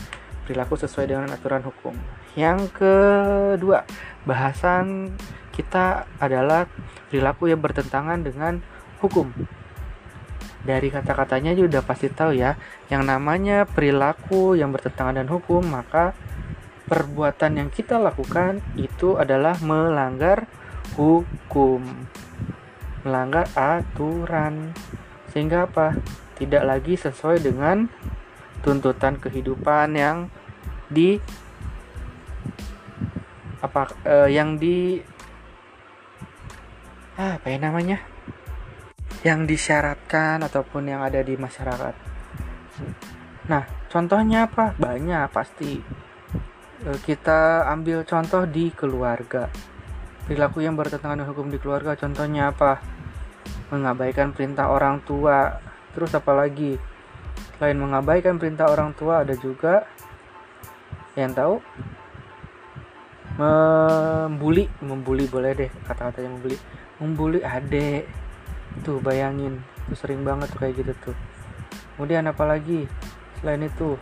perilaku 0.48 0.80
sesuai 0.80 1.12
dengan 1.12 1.30
aturan 1.30 1.62
hukum. 1.62 1.94
Yang 2.34 2.74
kedua, 2.74 3.84
bahasan 4.24 5.13
kita 5.51 6.10
adalah 6.18 6.66
perilaku 7.12 7.51
yang 7.51 7.60
bertentangan 7.60 8.24
dengan 8.24 8.63
hukum. 9.04 9.30
Dari 10.63 10.88
kata-katanya 10.89 11.54
juga 11.54 11.86
pasti 11.86 12.08
tahu 12.10 12.34
ya, 12.34 12.56
yang 12.88 13.06
namanya 13.06 13.68
perilaku 13.68 14.58
yang 14.58 14.74
bertentangan 14.74 15.22
dengan 15.22 15.38
hukum, 15.38 15.62
maka 15.68 16.16
perbuatan 16.88 17.60
yang 17.60 17.70
kita 17.70 18.00
lakukan 18.00 18.63
itu 18.79 19.20
adalah 19.20 19.60
melanggar 19.60 20.48
hukum. 20.96 21.84
Melanggar 23.03 23.51
aturan. 23.53 24.72
Sehingga 25.36 25.67
apa? 25.67 26.00
Tidak 26.39 26.63
lagi 26.63 26.96
sesuai 26.96 27.44
dengan 27.44 27.91
tuntutan 28.63 29.20
kehidupan 29.20 29.94
yang 29.94 30.32
di 30.88 31.20
apa 33.60 33.89
eh, 34.08 34.29
yang 34.32 34.56
di 34.56 35.01
ah, 37.20 37.36
apa 37.36 37.48
ya 37.51 37.60
namanya? 37.60 37.98
Yang 39.25 39.58
disyaratkan 39.58 40.46
ataupun 40.46 40.88
yang 40.88 41.03
ada 41.03 41.20
di 41.20 41.36
masyarakat. 41.36 41.96
Nah 43.50 43.63
contohnya 43.91 44.48
apa? 44.48 44.77
Banyak 44.77 45.25
pasti 45.34 45.82
kita 46.78 47.66
ambil 47.74 48.06
contoh 48.06 48.46
di 48.46 48.70
keluarga. 48.70 49.50
Perilaku 50.30 50.62
yang 50.62 50.78
bertentangan 50.78 51.18
dengan 51.18 51.32
hukum 51.34 51.50
di 51.50 51.58
keluarga 51.58 51.98
contohnya 51.98 52.54
apa? 52.54 52.78
Mengabaikan 53.74 54.36
perintah 54.36 54.70
orang 54.70 55.02
tua. 55.02 55.58
Terus 55.98 56.14
apalagi 56.14 56.78
selain 57.58 57.80
mengabaikan 57.82 58.38
perintah 58.38 58.70
orang 58.70 58.94
tua 58.94 59.26
ada 59.26 59.34
juga 59.34 59.90
yang 61.18 61.34
tahu? 61.34 61.58
Membuli. 63.42 64.70
Membuli 64.84 65.26
boleh 65.26 65.52
deh 65.58 65.72
kata-katanya 65.90 66.30
membuli. 66.30 66.58
Membuli 67.02 67.40
adek 67.42 68.06
tuh 68.86 69.02
bayangin. 69.02 69.66
Tuh 69.90 69.98
sering 69.98 70.22
banget 70.22 70.54
tuh 70.54 70.62
kayak 70.62 70.78
gitu 70.78 70.94
tuh. 71.10 71.18
Kemudian 71.98 72.30
apalagi 72.30 72.86
selain 73.42 73.66
itu 73.66 73.98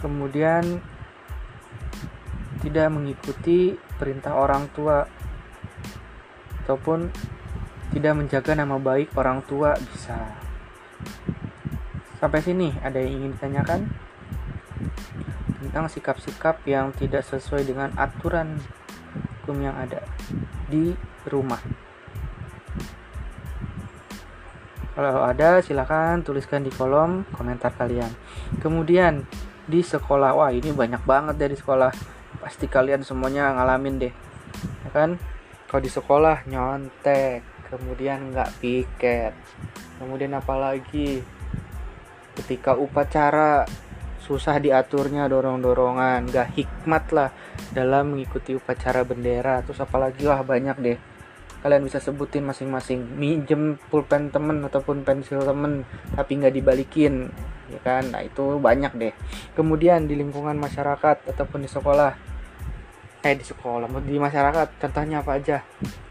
kemudian 0.00 0.80
tidak 2.60 2.88
mengikuti 2.90 3.78
perintah 3.96 4.34
orang 4.34 4.66
tua 4.74 5.06
ataupun 6.64 7.08
tidak 7.94 8.12
menjaga 8.18 8.52
nama 8.58 8.76
baik 8.76 9.14
orang 9.14 9.40
tua 9.46 9.78
bisa. 9.78 10.18
Sampai 12.18 12.42
sini 12.42 12.74
ada 12.82 12.98
yang 12.98 13.22
ingin 13.22 13.32
ditanyakan 13.38 13.80
tentang 15.62 15.86
sikap-sikap 15.86 16.64
yang 16.66 16.90
tidak 16.96 17.22
sesuai 17.22 17.62
dengan 17.68 17.94
aturan 17.94 18.58
hukum 19.46 19.62
yang 19.62 19.78
ada 19.78 20.02
di 20.66 20.90
rumah. 21.30 21.62
Kalau 24.96 25.22
ada 25.28 25.60
silahkan 25.60 26.24
tuliskan 26.24 26.64
di 26.64 26.72
kolom 26.72 27.28
komentar 27.36 27.70
kalian. 27.76 28.08
Kemudian 28.64 29.28
di 29.66 29.82
sekolah, 29.82 30.34
wah 30.34 30.50
ini 30.54 30.70
banyak 30.70 31.02
banget 31.02 31.36
dari 31.38 31.58
sekolah. 31.58 31.90
Pasti 32.40 32.70
kalian 32.70 33.02
semuanya 33.02 33.50
ngalamin 33.54 33.98
deh, 33.98 34.14
ya 34.86 34.90
kan? 34.94 35.18
kalau 35.66 35.82
di 35.82 35.90
sekolah 35.90 36.46
nyontek 36.46 37.42
kemudian 37.66 38.30
nggak 38.30 38.62
piket. 38.62 39.34
Kemudian 39.98 40.32
apalagi? 40.38 41.20
Ketika 42.36 42.78
upacara 42.78 43.66
susah 44.22 44.62
diaturnya 44.62 45.26
dorong-dorongan. 45.26 46.30
Gak 46.30 46.54
hikmat 46.54 47.04
lah 47.10 47.30
dalam 47.74 48.14
mengikuti 48.14 48.54
upacara 48.54 49.02
bendera. 49.02 49.60
Terus 49.66 49.82
apalagi? 49.82 50.24
Wah 50.30 50.40
banyak 50.46 50.76
deh. 50.78 50.98
Kalian 51.60 51.82
bisa 51.82 51.98
sebutin 51.98 52.46
masing-masing. 52.46 53.02
Minjem 53.18 53.82
pulpen 53.90 54.30
temen 54.30 54.62
ataupun 54.62 55.02
pensil 55.02 55.42
temen 55.42 55.82
tapi 56.14 56.38
nggak 56.38 56.54
dibalikin 56.54 57.34
ya 57.70 57.80
kan? 57.82 58.08
Nah 58.10 58.22
itu 58.22 58.58
banyak 58.58 58.92
deh. 58.96 59.14
Kemudian 59.54 60.06
di 60.06 60.14
lingkungan 60.14 60.56
masyarakat 60.56 61.26
ataupun 61.26 61.64
di 61.64 61.70
sekolah. 61.70 62.12
Eh 63.26 63.34
di 63.34 63.44
sekolah 63.44 63.90
di 64.06 64.16
masyarakat 64.16 64.78
contohnya 64.78 65.22
apa 65.22 65.38
aja? 65.38 65.62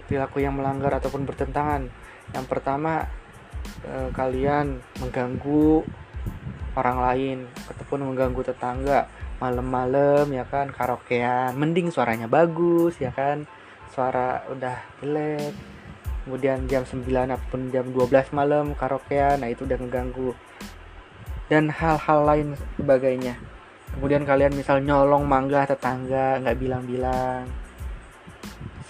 Perilaku 0.05 0.43
yang 0.43 0.55
melanggar 0.57 0.99
ataupun 0.99 1.23
bertentangan. 1.23 1.87
Yang 2.35 2.45
pertama 2.51 3.07
eh, 3.87 4.09
kalian 4.11 4.83
mengganggu 4.99 5.85
orang 6.75 6.97
lain 7.11 7.37
ataupun 7.71 8.03
mengganggu 8.11 8.41
tetangga. 8.43 9.07
Malam-malam 9.39 10.31
ya 10.31 10.47
kan? 10.47 10.71
Karaokean. 10.71 11.55
Mending 11.55 11.91
suaranya 11.91 12.27
bagus 12.27 12.99
ya 12.99 13.11
kan? 13.11 13.47
Suara 13.91 14.43
udah 14.51 14.75
jelek. 14.99 15.55
Kemudian 16.25 16.65
jam 16.65 16.81
9 16.81 17.05
ataupun 17.05 17.69
jam 17.69 17.85
12 17.93 18.33
malam 18.33 18.73
karaokean. 18.73 19.45
Nah 19.45 19.49
itu 19.53 19.61
udah 19.63 19.77
ngeganggu 19.77 20.33
dan 21.51 21.69
hal-hal 21.69 22.19
lain 22.25 22.47
sebagainya. 22.79 23.37
Kemudian 23.95 24.27
kalian 24.27 24.53
misal 24.53 24.83
nyolong 24.83 25.23
mangga 25.23 25.63
tetangga 25.69 26.41
nggak 26.43 26.57
bilang-bilang. 26.59 27.47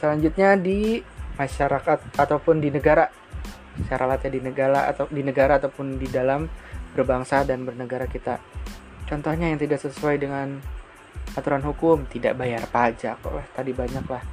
Selanjutnya 0.01 0.57
di 0.57 0.99
masyarakat 1.37 2.17
ataupun 2.17 2.59
di 2.63 2.69
negara. 2.73 3.07
Secara 3.75 4.07
latih 4.07 4.31
di 4.31 4.39
negara 4.39 4.87
atau 4.87 5.03
di 5.11 5.19
negara 5.19 5.59
ataupun 5.59 5.99
di 5.99 6.07
dalam 6.07 6.47
berbangsa 6.95 7.43
dan 7.43 7.67
bernegara 7.67 8.07
kita. 8.07 8.39
Contohnya 9.03 9.51
yang 9.51 9.59
tidak 9.59 9.83
sesuai 9.83 10.15
dengan 10.15 10.63
aturan 11.35 11.63
hukum 11.65 12.05
tidak 12.07 12.37
bayar 12.37 12.63
pajak 12.69 13.17
oh, 13.27 13.43
tadi 13.57 13.75
banyak 13.75 14.05
lah 14.05 14.23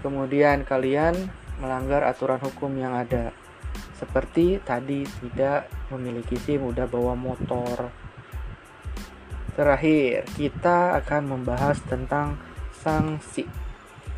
kemudian 0.00 0.64
kalian 0.64 1.12
melanggar 1.60 2.06
aturan 2.08 2.40
hukum 2.40 2.72
yang 2.78 2.96
ada 2.96 3.34
seperti 4.00 4.56
tadi 4.64 5.04
tidak 5.04 5.68
memiliki 5.92 6.40
SIM 6.40 6.64
udah 6.64 6.88
bawa 6.88 7.12
motor. 7.12 7.92
Terakhir 9.52 10.24
kita 10.32 10.96
akan 11.04 11.36
membahas 11.36 11.76
tentang 11.84 12.40
sanksi. 12.80 13.44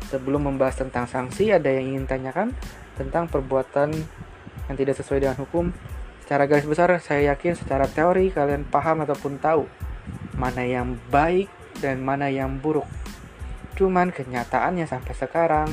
Sebelum 0.07 0.47
membahas 0.47 0.79
tentang 0.79 1.03
sanksi 1.03 1.51
ada 1.51 1.67
yang 1.67 1.91
ingin 1.91 2.07
tanyakan 2.07 2.55
tentang 2.95 3.27
perbuatan 3.27 3.91
yang 4.71 4.75
tidak 4.79 4.95
sesuai 4.95 5.27
dengan 5.27 5.37
hukum? 5.43 5.75
Secara 6.23 6.47
garis 6.47 6.63
besar 6.63 6.95
saya 7.03 7.35
yakin 7.35 7.59
secara 7.59 7.83
teori 7.83 8.31
kalian 8.31 8.63
paham 8.63 9.03
ataupun 9.03 9.43
tahu 9.43 9.67
mana 10.39 10.63
yang 10.63 10.95
baik 11.11 11.51
dan 11.83 11.99
mana 11.99 12.31
yang 12.31 12.63
buruk. 12.63 12.87
Cuman 13.75 14.15
kenyataannya 14.15 14.87
sampai 14.87 15.13
sekarang 15.17 15.67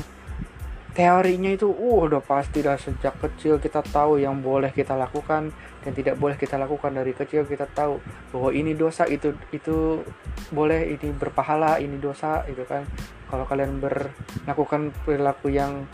teorinya 1.00 1.48
itu 1.56 1.64
uh 1.64 2.04
udah 2.04 2.20
pasti 2.20 2.60
dah 2.60 2.76
sejak 2.76 3.16
kecil 3.16 3.56
kita 3.56 3.80
tahu 3.80 4.20
yang 4.20 4.44
boleh 4.44 4.68
kita 4.68 4.92
lakukan 4.92 5.48
dan 5.80 5.92
tidak 5.96 6.20
boleh 6.20 6.36
kita 6.36 6.60
lakukan. 6.60 6.92
Dari 6.92 7.16
kecil 7.16 7.48
kita 7.48 7.64
tahu 7.72 7.96
bahwa 8.36 8.52
ini 8.52 8.76
dosa 8.76 9.08
itu 9.08 9.32
itu 9.48 10.04
boleh 10.52 10.92
ini 10.92 11.08
berpahala 11.16 11.80
ini 11.80 11.96
dosa 11.96 12.44
itu 12.52 12.68
kan. 12.68 12.84
Kalau 13.32 13.48
kalian 13.48 13.80
ber, 13.80 14.12
melakukan 14.44 14.92
perilaku 15.08 15.48
yang 15.48 15.88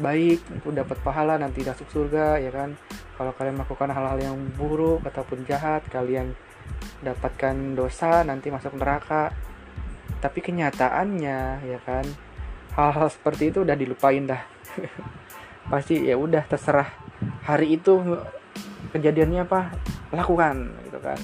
baik 0.00 0.40
itu 0.40 0.72
dapat 0.72 0.96
pahala 1.04 1.36
nanti 1.36 1.60
masuk 1.60 1.92
surga 1.92 2.40
ya 2.40 2.48
kan. 2.48 2.80
Kalau 3.20 3.36
kalian 3.36 3.60
melakukan 3.60 3.92
hal-hal 3.92 4.16
yang 4.24 4.36
buruk 4.56 5.04
ataupun 5.04 5.44
jahat 5.44 5.84
kalian 5.92 6.32
dapatkan 7.04 7.76
dosa 7.76 8.24
nanti 8.24 8.48
masuk 8.48 8.72
neraka. 8.80 9.36
Tapi 10.24 10.40
kenyataannya 10.40 11.40
ya 11.68 11.80
kan 11.84 12.29
hal-hal 12.74 13.08
seperti 13.10 13.50
itu 13.50 13.62
udah 13.66 13.76
dilupain 13.76 14.26
dah. 14.26 14.42
Pasti 15.72 16.02
ya 16.02 16.18
udah 16.18 16.42
terserah 16.46 16.88
hari 17.46 17.78
itu 17.78 17.98
kejadiannya 18.94 19.46
apa 19.46 19.74
lakukan 20.10 20.74
gitu 20.86 20.98
kan. 20.98 21.18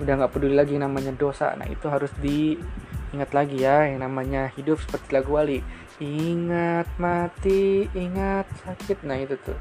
Udah 0.00 0.12
nggak 0.16 0.32
peduli 0.32 0.54
lagi 0.56 0.74
namanya 0.78 1.14
dosa. 1.14 1.54
Nah 1.54 1.68
itu 1.68 1.86
harus 1.86 2.10
diingat 2.18 3.30
lagi 3.30 3.62
ya 3.62 3.86
yang 3.86 4.02
namanya 4.02 4.50
hidup 4.54 4.80
seperti 4.82 5.14
lagu 5.14 5.36
wali 5.36 5.60
ingat 6.00 6.88
mati 6.96 7.86
ingat 7.92 8.48
sakit. 8.64 9.04
Nah 9.04 9.20
itu 9.20 9.36
tuh. 9.36 9.58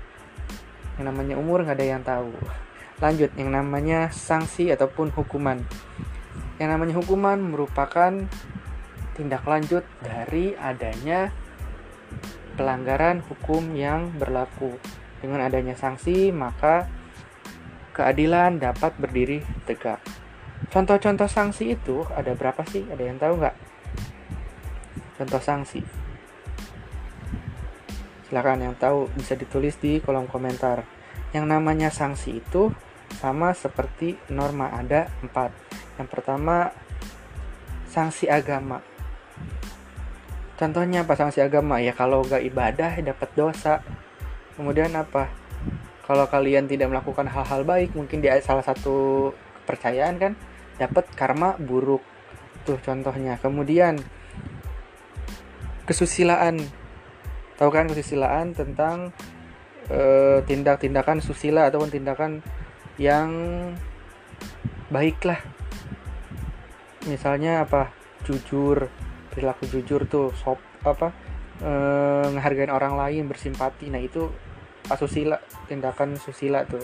Yang 0.95 1.05
namanya 1.11 1.35
umur 1.35 1.67
nggak 1.67 1.77
ada 1.77 1.85
yang 1.85 2.03
tahu. 2.03 2.31
Lanjut 2.99 3.31
yang 3.35 3.51
namanya 3.51 4.11
sanksi 4.11 4.71
ataupun 4.71 5.11
hukuman. 5.11 5.59
Yang 6.59 6.69
namanya 6.75 6.95
hukuman 6.99 7.39
merupakan 7.39 8.11
tindak 9.19 9.43
lanjut 9.43 9.83
dari 9.99 10.55
adanya 10.55 11.27
pelanggaran 12.55 13.19
hukum 13.27 13.75
yang 13.75 14.15
berlaku. 14.15 14.79
Dengan 15.19 15.43
adanya 15.43 15.75
sanksi, 15.75 16.31
maka 16.31 16.87
keadilan 17.91 18.63
dapat 18.63 18.95
berdiri 18.95 19.43
tegak. 19.67 19.99
Contoh-contoh 20.71 21.27
sanksi 21.27 21.75
itu 21.75 22.07
ada 22.15 22.31
berapa 22.31 22.63
sih? 22.63 22.87
Ada 22.87 23.03
yang 23.03 23.19
tahu 23.19 23.33
nggak? 23.43 23.55
Contoh 25.19 25.43
sanksi. 25.43 25.83
Silakan 28.31 28.71
yang 28.71 28.75
tahu 28.79 29.11
bisa 29.19 29.35
ditulis 29.35 29.75
di 29.75 29.99
kolom 29.99 30.31
komentar. 30.31 30.87
Yang 31.35 31.45
namanya 31.51 31.91
sanksi 31.91 32.39
itu 32.39 32.71
sama 33.19 33.51
seperti 33.51 34.15
norma 34.31 34.71
ada 34.71 35.11
empat 35.19 35.51
yang 35.99 36.07
pertama, 36.07 36.71
sanksi 37.91 38.31
agama. 38.31 38.88
Contohnya 40.59 41.07
apa 41.07 41.15
sanksi 41.15 41.39
agama? 41.39 41.79
Ya 41.79 41.95
kalau 41.95 42.19
gak 42.27 42.43
ibadah 42.43 42.99
dapat 42.99 43.31
dosa. 43.31 43.79
Kemudian 44.59 44.91
apa? 44.91 45.31
Kalau 46.03 46.27
kalian 46.27 46.67
tidak 46.67 46.91
melakukan 46.91 47.31
hal-hal 47.31 47.63
baik, 47.63 47.95
mungkin 47.95 48.19
di 48.19 48.27
salah 48.43 48.65
satu 48.65 49.31
kepercayaan 49.63 50.19
kan 50.19 50.33
dapat 50.75 51.07
karma 51.15 51.55
buruk. 51.55 52.03
Tuh 52.67 52.75
contohnya. 52.83 53.39
Kemudian 53.39 54.03
kesusilaan. 55.87 56.59
Tahu 57.55 57.69
kan 57.71 57.87
kesusilaan 57.87 58.51
tentang 58.51 59.15
uh, 59.87 60.43
tindak-tindakan 60.43 61.23
susila 61.23 61.71
ataupun 61.71 61.87
tindakan 61.87 62.43
yang 62.99 63.31
baiklah 64.91 65.39
misalnya 67.07 67.63
apa 67.63 67.93
jujur 68.27 68.91
perilaku 69.29 69.69
jujur 69.69 70.03
tuh 70.09 70.33
sop 70.35 70.57
apa 70.83 71.13
e, 71.61 72.69
orang 72.69 72.93
lain 72.97 73.29
bersimpati. 73.29 73.87
Nah 73.93 74.01
itu 74.01 74.27
asusila 74.89 75.37
tindakan 75.69 76.17
susila 76.17 76.65
tuh. 76.65 76.83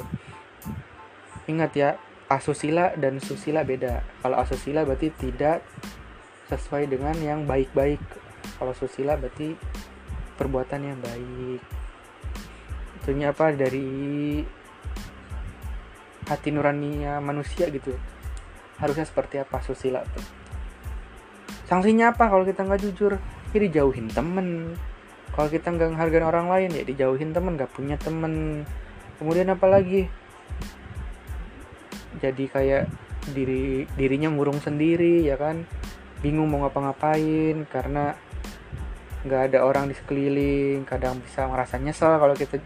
Ingat 1.50 1.72
ya 1.76 1.90
asusila 2.30 2.94
dan 2.98 3.18
susila 3.22 3.66
beda. 3.66 4.02
Kalau 4.22 4.38
asusila 4.38 4.86
berarti 4.86 5.10
tidak 5.14 5.66
sesuai 6.50 6.90
dengan 6.90 7.16
yang 7.18 7.44
baik-baik. 7.50 8.02
Kalau 8.62 8.74
susila 8.78 9.18
berarti 9.18 9.58
perbuatan 10.38 10.82
yang 10.86 11.00
baik. 11.02 11.62
Itunya 13.02 13.34
apa? 13.34 13.54
Dari 13.54 13.90
hati 16.26 16.50
nuraninya 16.50 17.22
manusia 17.22 17.70
gitu. 17.70 17.94
Harusnya 18.82 19.06
seperti 19.06 19.40
apa 19.40 19.62
susila 19.62 20.02
tuh 20.14 20.45
sanksinya 21.66 22.14
apa 22.14 22.30
kalau 22.30 22.46
kita 22.46 22.66
nggak 22.66 22.82
jujur? 22.82 23.18
Ya 23.54 23.58
dijauhin 23.60 24.10
temen. 24.10 24.78
Kalau 25.36 25.52
kita 25.52 25.74
nggak 25.74 25.92
menghargai 25.92 26.24
orang 26.24 26.48
lain 26.48 26.70
ya 26.72 26.84
dijauhin 26.88 27.36
temen 27.36 27.60
nggak 27.60 27.72
punya 27.76 28.00
temen. 28.00 28.64
Kemudian 29.20 29.52
apa 29.52 29.66
lagi? 29.68 30.08
Jadi 32.24 32.46
kayak 32.48 32.88
diri 33.36 33.90
dirinya 33.98 34.32
murung 34.32 34.62
sendiri 34.64 35.26
ya 35.26 35.36
kan? 35.36 35.68
Bingung 36.24 36.48
mau 36.48 36.64
ngapa-ngapain 36.64 37.68
karena 37.68 38.16
nggak 39.26 39.42
ada 39.52 39.60
orang 39.68 39.92
di 39.92 39.96
sekeliling. 39.98 40.88
Kadang 40.88 41.20
bisa 41.20 41.50
merasa 41.50 41.76
nyesel 41.82 42.16
kalau 42.16 42.36
kita 42.38 42.62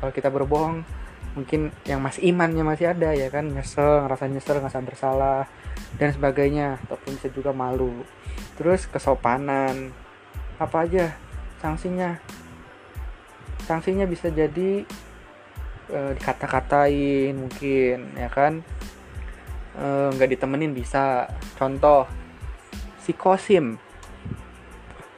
kalau 0.00 0.12
kita 0.12 0.28
berbohong 0.32 1.03
mungkin 1.34 1.74
yang 1.82 1.98
masih 1.98 2.30
imannya 2.30 2.62
masih 2.62 2.94
ada 2.94 3.10
ya 3.10 3.28
kan? 3.28 3.50
Nyesel 3.50 4.06
ngerasa 4.06 4.30
nyesel 4.30 4.62
ngerasa 4.62 4.80
bersalah 4.82 5.42
dan 5.98 6.10
sebagainya. 6.14 6.78
Ataupun 6.86 7.18
bisa 7.18 7.28
juga 7.34 7.50
malu. 7.50 8.06
Terus 8.54 8.86
kesopanan. 8.86 9.90
Apa 10.62 10.86
aja 10.86 11.14
sanksinya? 11.58 12.18
Sanksinya 13.66 14.06
bisa 14.06 14.30
jadi 14.30 14.86
e, 15.90 15.98
dikata-katain 16.14 17.34
mungkin 17.34 18.14
ya 18.14 18.30
kan? 18.30 18.62
Nggak 20.14 20.28
e, 20.30 20.32
ditemenin 20.38 20.72
bisa. 20.72 21.26
Contoh 21.58 22.06
psikosim. 23.02 23.82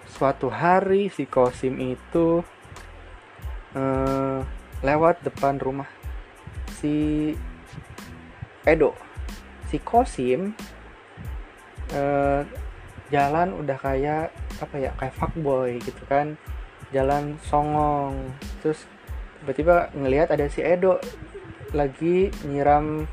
Suatu 0.09 0.49
hari 0.49 1.13
psikosim 1.13 1.77
itu 1.77 2.41
e, 3.77 3.83
lewat 4.81 5.21
depan 5.21 5.61
rumah 5.61 5.96
si 6.77 7.33
Edo. 8.69 8.93
Si 9.73 9.81
kosim 9.81 10.53
eh, 11.97 12.43
jalan 13.09 13.55
udah 13.55 13.79
kayak 13.79 14.35
apa 14.59 14.75
ya 14.77 14.91
kayak 15.01 15.15
fuckboy 15.17 15.81
gitu 15.81 16.03
kan. 16.07 16.37
Jalan 16.93 17.41
songong. 17.43 18.31
Terus 18.63 18.85
tiba-tiba 19.43 19.91
ngelihat 19.97 20.31
ada 20.35 20.47
si 20.51 20.61
Edo 20.63 21.01
lagi 21.75 22.31
nyiram 22.47 23.07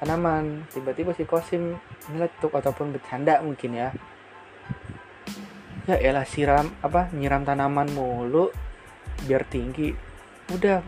tanaman. 0.00 0.64
Tiba-tiba 0.72 1.12
si 1.12 1.26
Kosim 1.26 1.76
ngeletuk 2.08 2.54
ataupun 2.54 2.94
bercanda 2.94 3.42
mungkin 3.42 3.76
ya. 3.76 3.88
Ya 5.88 5.96
elah 5.96 6.24
siram 6.28 6.68
apa 6.84 7.08
nyiram 7.16 7.44
tanaman 7.44 7.88
mulu 7.92 8.52
biar 9.24 9.44
tinggi. 9.48 9.92
Udah 10.52 10.80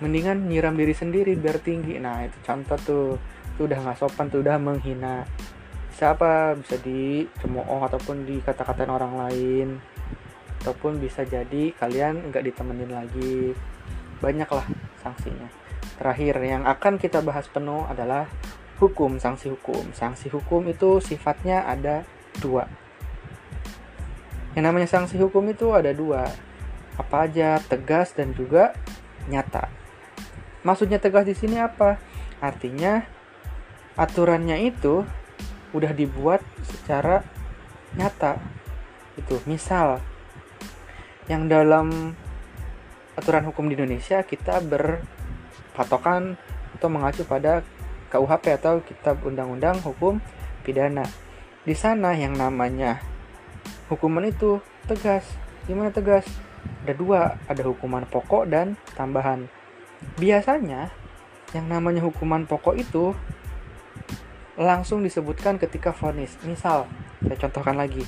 mendingan 0.00 0.44
nyiram 0.44 0.76
diri 0.76 0.92
sendiri 0.92 1.32
biar 1.36 1.60
tinggi. 1.60 1.96
Nah 1.96 2.24
itu 2.26 2.36
contoh 2.44 2.78
tuh. 2.80 3.08
Itu 3.56 3.64
udah 3.64 3.78
nggak 3.80 3.96
sopan 3.96 4.28
tuh 4.28 4.44
udah 4.44 4.60
menghina. 4.60 5.24
Bisa 5.88 6.12
apa? 6.12 6.52
Bisa 6.52 6.76
dicemooh 6.76 7.80
ataupun 7.80 8.28
dikata-katain 8.28 8.92
orang 8.92 9.16
lain. 9.16 9.68
Ataupun 10.60 11.00
bisa 11.00 11.24
jadi 11.24 11.72
kalian 11.80 12.28
nggak 12.28 12.44
ditemenin 12.44 12.92
lagi. 12.92 13.56
Banyaklah 14.20 14.68
sanksinya. 15.00 15.48
Terakhir 15.96 16.36
yang 16.44 16.68
akan 16.68 17.00
kita 17.00 17.24
bahas 17.24 17.48
penuh 17.48 17.88
adalah 17.88 18.28
hukum 18.76 19.16
sanksi 19.16 19.48
hukum. 19.48 19.96
Sanksi 19.96 20.28
hukum 20.28 20.68
itu 20.68 21.00
sifatnya 21.00 21.64
ada 21.64 22.04
dua. 22.44 22.68
Yang 24.52 24.64
namanya 24.68 24.88
sanksi 24.88 25.16
hukum 25.16 25.48
itu 25.48 25.72
ada 25.72 25.96
dua. 25.96 26.28
Apa 27.00 27.24
aja 27.28 27.56
tegas 27.64 28.12
dan 28.12 28.36
juga 28.36 28.76
nyata 29.32 29.85
maksudnya 30.66 30.98
tegas 30.98 31.30
di 31.30 31.38
sini 31.38 31.62
apa 31.62 32.02
artinya 32.42 33.06
aturannya 33.94 34.66
itu 34.66 35.06
udah 35.70 35.92
dibuat 35.94 36.42
secara 36.66 37.22
nyata 37.94 38.42
itu 39.14 39.38
misal 39.46 40.02
yang 41.30 41.46
dalam 41.46 42.18
aturan 43.14 43.46
hukum 43.46 43.70
di 43.70 43.78
Indonesia 43.78 44.26
kita 44.26 44.58
berpatokan 44.66 46.34
atau 46.76 46.88
mengacu 46.90 47.22
pada 47.24 47.64
KUHP 48.12 48.44
atau 48.60 48.84
Kitab 48.84 49.24
Undang-Undang 49.26 49.82
Hukum 49.82 50.22
Pidana. 50.62 51.02
Di 51.66 51.74
sana 51.74 52.14
yang 52.14 52.38
namanya 52.38 53.02
hukuman 53.90 54.28
itu 54.28 54.62
tegas. 54.86 55.26
Gimana 55.66 55.90
tegas? 55.90 56.28
Ada 56.86 56.94
dua, 56.94 57.34
ada 57.50 57.62
hukuman 57.66 58.06
pokok 58.06 58.46
dan 58.46 58.78
tambahan. 58.94 59.50
Biasanya 60.16 60.92
yang 61.54 61.66
namanya 61.70 62.02
hukuman 62.04 62.44
pokok 62.44 62.76
itu 62.76 63.16
langsung 64.56 65.04
disebutkan 65.04 65.60
ketika 65.60 65.92
vonis. 65.92 66.34
Misal, 66.42 66.88
saya 67.20 67.36
contohkan 67.36 67.76
lagi. 67.76 68.02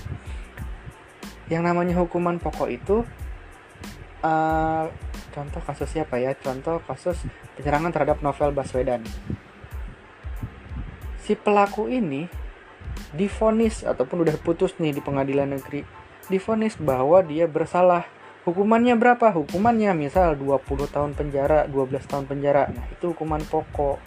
Yang 1.48 1.62
namanya 1.64 1.94
hukuman 1.96 2.40
pokok 2.40 2.68
itu 2.68 3.05
uh, 4.24 4.85
contoh 5.33 5.61
kasus 5.64 5.88
siapa 5.88 6.20
ya? 6.20 6.33
Contoh 6.37 6.81
kasus 6.85 7.20
penyerangan 7.57 7.92
terhadap 7.92 8.18
novel 8.24 8.53
Baswedan. 8.53 9.05
Si 11.24 11.37
pelaku 11.37 11.92
ini 11.92 12.29
difonis 13.12 13.85
ataupun 13.85 14.24
udah 14.24 14.37
putus 14.40 14.77
nih 14.81 14.96
di 14.96 15.01
pengadilan 15.05 15.57
negeri. 15.57 15.85
Difonis 16.29 16.77
bahwa 16.77 17.24
dia 17.24 17.48
bersalah 17.48 18.05
hukumannya 18.49 18.97
berapa? 18.97 19.29
Hukumannya 19.37 19.93
misal 19.93 20.33
20 20.41 20.89
tahun 20.89 21.13
penjara 21.13 21.69
12 21.69 22.09
tahun 22.09 22.25
penjara. 22.25 22.73
Nah 22.73 22.89
itu 22.89 23.13
hukuman 23.13 23.45
pokok. 23.45 24.01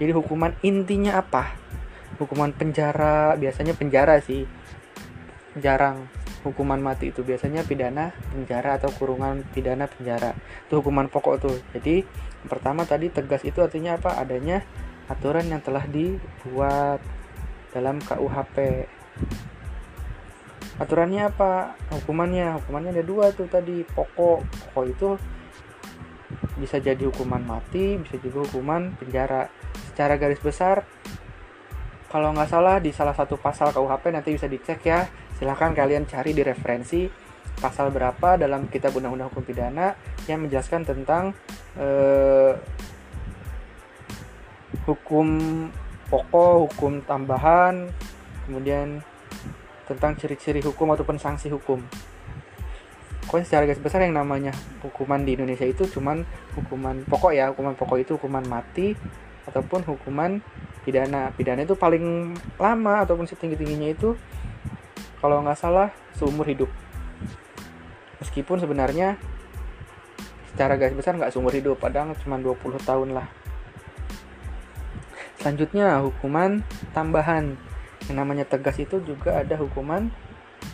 Jadi 0.00 0.12
hukuman 0.16 0.56
intinya 0.64 1.20
apa? 1.20 1.52
Hukuman 2.16 2.56
penjara 2.56 3.36
biasanya 3.36 3.76
penjara 3.76 4.16
sih. 4.24 4.48
Jarang 5.60 6.08
hukuman 6.48 6.80
mati 6.80 7.12
itu. 7.12 7.20
Biasanya 7.20 7.60
pidana 7.68 8.16
penjara 8.32 8.80
atau 8.80 8.88
kurungan 8.96 9.44
pidana 9.52 9.84
penjara. 9.84 10.32
Itu 10.64 10.80
hukuman 10.80 11.12
pokok 11.12 11.34
tuh. 11.36 11.56
Jadi 11.76 12.08
pertama 12.48 12.88
tadi 12.88 13.12
tegas 13.12 13.44
itu 13.44 13.60
artinya 13.60 14.00
apa? 14.00 14.16
Adanya 14.16 14.64
aturan 15.12 15.44
yang 15.52 15.60
telah 15.60 15.84
dibuat 15.84 17.04
dalam 17.76 18.00
KUHP 18.00 18.56
aturannya 20.80 21.28
apa? 21.28 21.76
Hukumannya? 21.92 22.62
Hukumannya 22.62 22.90
ada 22.96 23.04
dua 23.04 23.32
tuh 23.34 23.48
tadi 23.48 23.84
pokok. 23.84 24.44
Pokok 24.44 24.84
itu 24.88 25.08
bisa 26.56 26.78
jadi 26.78 27.08
hukuman 27.08 27.42
mati 27.42 27.98
bisa 28.00 28.16
juga 28.20 28.46
hukuman 28.46 28.94
penjara. 28.96 29.48
Secara 29.92 30.16
garis 30.16 30.40
besar 30.40 30.84
kalau 32.12 32.32
nggak 32.36 32.48
salah 32.52 32.76
di 32.76 32.92
salah 32.92 33.16
satu 33.16 33.40
pasal 33.40 33.72
KUHP 33.72 34.12
nanti 34.12 34.36
bisa 34.36 34.46
dicek 34.48 34.80
ya. 34.84 35.08
Silahkan 35.40 35.72
kalian 35.72 36.04
cari 36.04 36.36
di 36.36 36.44
referensi 36.44 37.08
pasal 37.58 37.92
berapa 37.94 38.36
dalam 38.40 38.66
kitab 38.68 38.96
undang-undang 38.96 39.30
hukum 39.30 39.44
pidana 39.44 39.94
yang 40.26 40.42
menjelaskan 40.42 40.82
tentang 40.82 41.30
eh, 41.78 42.52
hukum 44.84 45.28
pokok, 46.10 46.68
hukum 46.68 47.00
tambahan, 47.06 47.88
kemudian 48.44 49.00
tentang 49.94 50.16
ciri-ciri 50.18 50.60
hukum 50.64 50.92
ataupun 50.92 51.16
sanksi 51.20 51.52
hukum. 51.52 51.80
Pokoknya 53.28 53.46
secara 53.48 53.64
garis 53.64 53.80
besar 53.80 54.04
yang 54.04 54.18
namanya 54.18 54.52
hukuman 54.84 55.24
di 55.24 55.38
Indonesia 55.38 55.64
itu 55.64 55.88
cuman 55.88 56.26
hukuman 56.58 57.06
pokok 57.08 57.32
ya, 57.32 57.48
hukuman 57.54 57.72
pokok 57.78 57.96
itu 58.02 58.18
hukuman 58.20 58.44
mati 58.44 58.92
ataupun 59.48 59.86
hukuman 59.88 60.42
pidana. 60.84 61.32
Pidana 61.32 61.64
itu 61.64 61.78
paling 61.78 62.36
lama 62.60 63.06
ataupun 63.06 63.24
setinggi-tingginya 63.24 63.88
itu 63.94 64.18
kalau 65.22 65.38
nggak 65.38 65.54
salah 65.54 65.94
seumur 66.18 66.42
hidup 66.50 66.66
meskipun 68.18 68.58
sebenarnya 68.58 69.18
secara 70.50 70.74
garis 70.74 70.98
besar 70.98 71.14
nggak 71.14 71.30
seumur 71.30 71.54
hidup 71.54 71.78
padahal 71.78 72.14
cuma 72.22 72.38
20 72.42 72.82
tahun 72.82 73.08
lah 73.18 73.26
selanjutnya 75.38 76.02
hukuman 76.02 76.66
tambahan 76.90 77.54
yang 78.10 78.22
namanya 78.22 78.48
tegas 78.48 78.78
itu 78.78 78.98
juga 79.04 79.42
ada 79.42 79.54
hukuman 79.58 80.10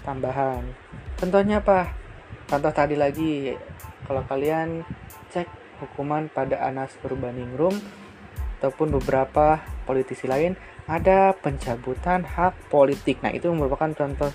tambahan 0.05 0.65
contohnya 1.21 1.61
apa 1.61 1.93
contoh 2.49 2.73
tadi 2.73 2.97
lagi 2.97 3.53
kalau 4.09 4.25
kalian 4.25 4.85
cek 5.33 5.49
hukuman 5.85 6.33
pada 6.33 6.65
Anas 6.65 6.97
Urbaningrum 7.05 7.77
ataupun 8.59 8.91
beberapa 8.99 9.63
politisi 9.87 10.27
lain 10.27 10.59
ada 10.91 11.37
pencabutan 11.37 12.27
hak 12.27 12.73
politik. 12.73 13.23
Nah, 13.23 13.31
itu 13.31 13.47
merupakan 13.55 13.93
contoh 13.95 14.33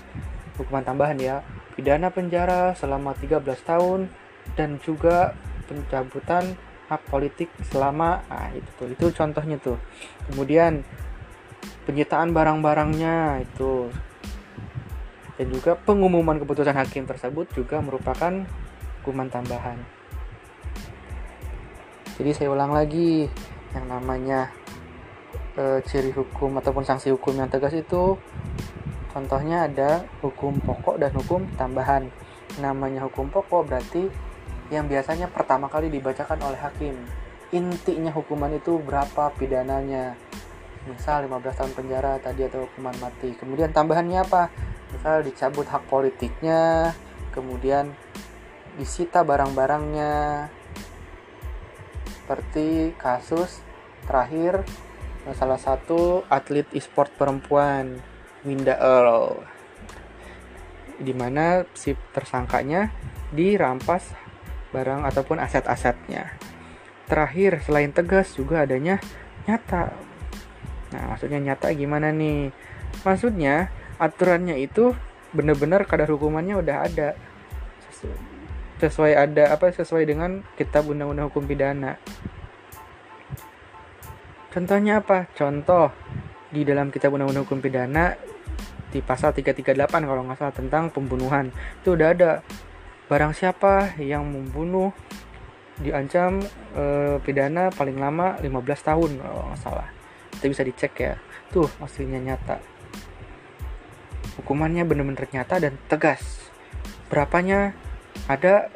hukuman 0.56 0.86
tambahan 0.86 1.18
ya. 1.20 1.44
Pidana 1.74 2.08
penjara 2.08 2.72
selama 2.78 3.12
13 3.18 3.42
tahun 3.66 4.08
dan 4.54 4.78
juga 4.80 5.34
pencabutan 5.66 6.54
hak 6.86 7.02
politik 7.08 7.48
selama 7.72 8.20
nah 8.28 8.52
itu 8.52 8.70
tuh 8.78 8.88
itu 8.88 9.06
contohnya 9.10 9.58
tuh. 9.58 9.76
Kemudian 10.30 10.86
penyitaan 11.84 12.32
barang-barangnya 12.32 13.44
itu. 13.44 13.88
Dan 15.34 15.46
juga 15.50 15.74
pengumuman 15.74 16.38
keputusan 16.38 16.78
hakim 16.78 17.04
tersebut 17.10 17.50
juga 17.52 17.82
merupakan 17.82 18.46
hukuman 19.02 19.28
tambahan. 19.28 19.76
Jadi 22.14 22.30
saya 22.30 22.48
ulang 22.54 22.70
lagi 22.70 23.26
yang 23.74 23.86
namanya 23.90 24.46
e, 25.58 25.82
ciri 25.82 26.14
hukum 26.14 26.54
ataupun 26.62 26.86
sanksi 26.86 27.10
hukum 27.10 27.34
yang 27.34 27.50
tegas 27.50 27.74
itu 27.74 28.14
contohnya 29.10 29.66
ada 29.66 30.06
hukum 30.22 30.62
pokok 30.62 31.02
dan 31.02 31.10
hukum 31.10 31.42
tambahan. 31.58 32.06
Namanya 32.62 33.02
hukum 33.10 33.26
pokok 33.26 33.66
berarti 33.66 34.06
yang 34.70 34.86
biasanya 34.86 35.26
pertama 35.26 35.66
kali 35.66 35.90
dibacakan 35.90 36.38
oleh 36.46 36.58
hakim. 36.62 36.94
Intinya 37.50 38.14
hukuman 38.14 38.54
itu 38.54 38.78
berapa 38.78 39.34
pidananya 39.34 40.14
misal 40.88 41.24
15 41.26 41.58
tahun 41.58 41.72
penjara 41.72 42.20
tadi 42.20 42.44
atau 42.44 42.68
hukuman 42.68 42.96
mati. 43.00 43.32
Kemudian 43.36 43.72
tambahannya 43.72 44.20
apa? 44.20 44.52
Misal 44.92 45.24
dicabut 45.24 45.66
hak 45.66 45.84
politiknya 45.88 46.92
kemudian 47.34 47.90
disita 48.78 49.26
barang-barangnya. 49.26 50.48
Seperti 52.06 52.96
kasus 52.96 53.60
terakhir 54.08 54.64
salah 55.36 55.56
satu 55.56 56.24
atlet 56.28 56.68
e-sport 56.76 57.08
perempuan 57.16 57.96
Winda 58.44 58.76
Earl 58.76 59.40
di 61.00 61.10
mana 61.16 61.66
si 61.74 61.96
tersangkanya 62.14 62.92
dirampas 63.34 64.14
barang 64.70 65.02
ataupun 65.06 65.42
aset-asetnya. 65.42 66.38
Terakhir 67.10 67.60
selain 67.64 67.90
tegas 67.90 68.36
juga 68.36 68.62
adanya 68.62 69.02
nyata 69.44 69.92
nah 70.94 71.10
maksudnya 71.10 71.42
nyata 71.42 71.74
gimana 71.74 72.14
nih? 72.14 72.54
Maksudnya 73.02 73.74
aturannya 73.98 74.54
itu 74.62 74.94
benar-benar 75.34 75.82
kadar 75.90 76.06
hukumannya 76.06 76.54
udah 76.62 76.76
ada. 76.86 77.18
Sesuai 78.78 79.18
ada 79.18 79.50
apa 79.50 79.74
sesuai 79.74 80.06
dengan 80.06 80.46
kitab 80.54 80.86
undang-undang 80.86 81.34
hukum 81.34 81.42
pidana. 81.50 81.98
Contohnya 84.54 85.02
apa? 85.02 85.26
Contoh, 85.34 85.90
di 86.54 86.62
dalam 86.62 86.94
kitab 86.94 87.10
undang-undang 87.10 87.42
hukum 87.42 87.58
pidana 87.58 88.14
di 88.94 89.02
pasal 89.02 89.34
338 89.34 89.90
kalau 89.90 90.22
nggak 90.22 90.38
salah 90.38 90.54
tentang 90.54 90.94
pembunuhan. 90.94 91.50
Itu 91.82 91.98
udah 91.98 92.14
ada. 92.14 92.32
Barang 93.04 93.34
siapa 93.34 93.98
yang 94.00 94.24
membunuh 94.24 94.94
diancam 95.82 96.38
e, 96.72 96.84
pidana 97.26 97.68
paling 97.74 97.98
lama 97.98 98.38
15 98.38 98.48
tahun 98.86 99.10
kalau 99.18 99.42
nggak 99.50 99.60
salah 99.60 99.88
itu 100.44 100.52
bisa 100.52 100.60
dicek 100.60 100.92
ya. 101.00 101.16
Tuh 101.48 101.72
aslinya 101.80 102.20
nyata. 102.20 102.60
Hukumannya 104.36 104.84
benar-benar 104.84 105.24
nyata 105.32 105.56
dan 105.56 105.80
tegas. 105.88 106.52
Berapanya? 107.08 107.72
Ada 108.28 108.68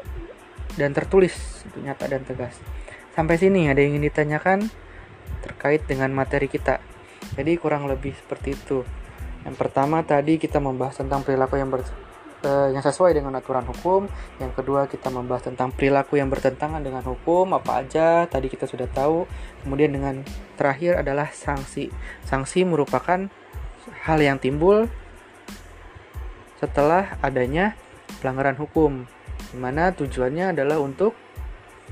dan 0.81 0.97
tertulis. 0.97 1.37
Itu 1.69 1.85
nyata 1.85 2.09
dan 2.09 2.25
tegas. 2.25 2.57
Sampai 3.13 3.37
sini 3.37 3.69
ada 3.69 3.85
yang 3.85 4.01
ingin 4.01 4.09
ditanyakan 4.09 4.73
terkait 5.45 5.85
dengan 5.85 6.09
materi 6.17 6.49
kita. 6.49 6.81
Jadi 7.37 7.61
kurang 7.61 7.85
lebih 7.85 8.17
seperti 8.17 8.57
itu. 8.57 8.81
Yang 9.45 9.61
pertama 9.61 10.01
tadi 10.01 10.41
kita 10.41 10.57
membahas 10.65 10.97
tentang 10.97 11.21
perilaku 11.21 11.61
yang 11.61 11.69
uh, 12.45 12.69
yang 12.71 12.83
sesuai 12.83 13.17
dengan 13.17 13.35
aturan 13.39 13.67
hukum. 13.67 14.07
Yang 14.39 14.53
kedua 14.59 14.87
kita 14.87 15.11
membahas 15.11 15.49
tentang 15.49 15.75
perilaku 15.75 16.19
yang 16.21 16.31
bertentangan 16.31 16.83
dengan 16.83 17.03
hukum 17.03 17.55
apa 17.55 17.83
aja 17.83 18.27
tadi 18.29 18.51
kita 18.51 18.69
sudah 18.69 18.87
tahu. 18.91 19.25
Kemudian 19.65 19.95
dengan 19.95 20.23
terakhir 20.55 21.01
adalah 21.01 21.31
sanksi. 21.33 21.91
Sanksi 22.27 22.63
merupakan 22.63 23.27
hal 24.05 24.19
yang 24.21 24.39
timbul 24.39 24.87
setelah 26.59 27.19
adanya 27.23 27.79
pelanggaran 28.19 28.59
hukum, 28.59 29.07
di 29.55 29.59
mana 29.59 29.95
tujuannya 29.95 30.59
adalah 30.59 30.83
untuk 30.83 31.15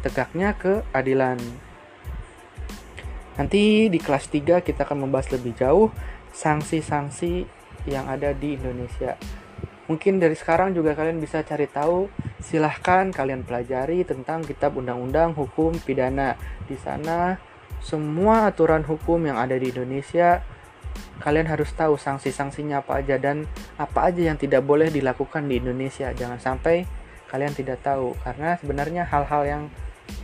tegaknya 0.02 0.58
keadilan. 0.58 1.38
Nanti 3.36 3.92
di 3.92 3.98
kelas 4.00 4.32
3 4.32 4.64
kita 4.64 4.88
akan 4.88 5.06
membahas 5.06 5.28
lebih 5.36 5.54
jauh 5.54 5.92
sanksi-sanksi 6.32 7.46
yang 7.86 8.08
ada 8.08 8.32
di 8.32 8.56
Indonesia. 8.58 9.14
Mungkin 9.86 10.18
dari 10.18 10.34
sekarang 10.34 10.74
juga 10.74 10.98
kalian 10.98 11.22
bisa 11.22 11.46
cari 11.46 11.70
tahu, 11.70 12.10
silahkan 12.42 13.14
kalian 13.14 13.46
pelajari 13.46 14.02
tentang 14.02 14.42
kitab 14.42 14.74
undang-undang 14.74 15.32
hukum 15.38 15.78
pidana. 15.78 16.34
Di 16.66 16.74
sana 16.74 17.38
semua 17.78 18.50
aturan 18.50 18.82
hukum 18.82 19.22
yang 19.22 19.38
ada 19.38 19.54
di 19.54 19.70
Indonesia 19.70 20.42
kalian 21.20 21.48
harus 21.48 21.72
tahu 21.72 21.96
sanksi-sanksinya 21.96 22.84
apa 22.84 23.00
aja 23.00 23.16
dan 23.20 23.44
apa 23.76 24.08
aja 24.08 24.32
yang 24.32 24.36
tidak 24.40 24.64
boleh 24.64 24.88
dilakukan 24.92 25.48
di 25.48 25.60
Indonesia. 25.60 26.12
Jangan 26.12 26.40
sampai 26.40 26.84
kalian 27.28 27.52
tidak 27.56 27.82
tahu 27.84 28.14
karena 28.22 28.56
sebenarnya 28.60 29.02
hal-hal 29.08 29.42
yang 29.44 29.62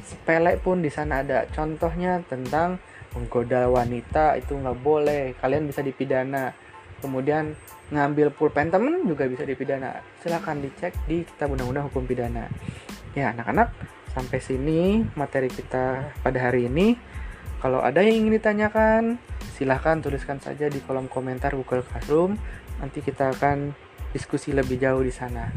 sepele 0.04 0.56
pun 0.60 0.84
di 0.84 0.90
sana 0.92 1.24
ada. 1.24 1.48
Contohnya 1.50 2.20
tentang 2.28 2.78
menggoda 3.12 3.68
wanita 3.68 4.40
itu 4.40 4.56
nggak 4.56 4.78
boleh 4.80 5.36
kalian 5.36 5.68
bisa 5.68 5.84
dipidana 5.84 6.56
kemudian 7.02 7.58
ngambil 7.90 8.30
pulpen 8.32 8.70
temen 8.70 9.02
juga 9.04 9.26
bisa 9.26 9.42
dipidana. 9.42 9.98
Silahkan 10.22 10.56
dicek 10.62 10.94
di 11.10 11.26
kitab 11.26 11.52
undang-undang 11.52 11.90
hukum 11.90 12.06
pidana. 12.06 12.46
Ya 13.12 13.34
anak-anak 13.34 13.74
sampai 14.14 14.38
sini 14.38 15.02
materi 15.18 15.50
kita 15.50 16.14
pada 16.22 16.38
hari 16.38 16.70
ini. 16.70 16.94
Kalau 17.58 17.82
ada 17.82 18.00
yang 18.02 18.26
ingin 18.26 18.38
ditanyakan 18.38 19.02
silahkan 19.58 20.00
tuliskan 20.00 20.38
saja 20.38 20.70
di 20.70 20.80
kolom 20.82 21.10
komentar 21.10 21.52
Google 21.58 21.84
Classroom. 21.84 22.38
Nanti 22.80 23.04
kita 23.04 23.34
akan 23.34 23.74
diskusi 24.14 24.54
lebih 24.54 24.78
jauh 24.78 25.02
di 25.02 25.12
sana. 25.12 25.50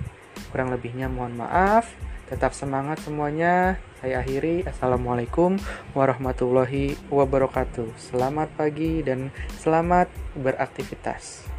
Kurang 0.50 0.74
lebihnya 0.74 1.08
mohon 1.08 1.38
maaf 1.38 2.14
Tetap 2.26 2.58
semangat 2.58 3.06
semuanya. 3.06 3.78
Saya 4.02 4.26
akhiri. 4.26 4.66
Assalamualaikum 4.66 5.62
warahmatullahi 5.94 6.98
wabarakatuh. 7.14 7.94
Selamat 8.02 8.50
pagi 8.58 9.06
dan 9.06 9.30
selamat 9.62 10.10
beraktivitas. 10.34 11.55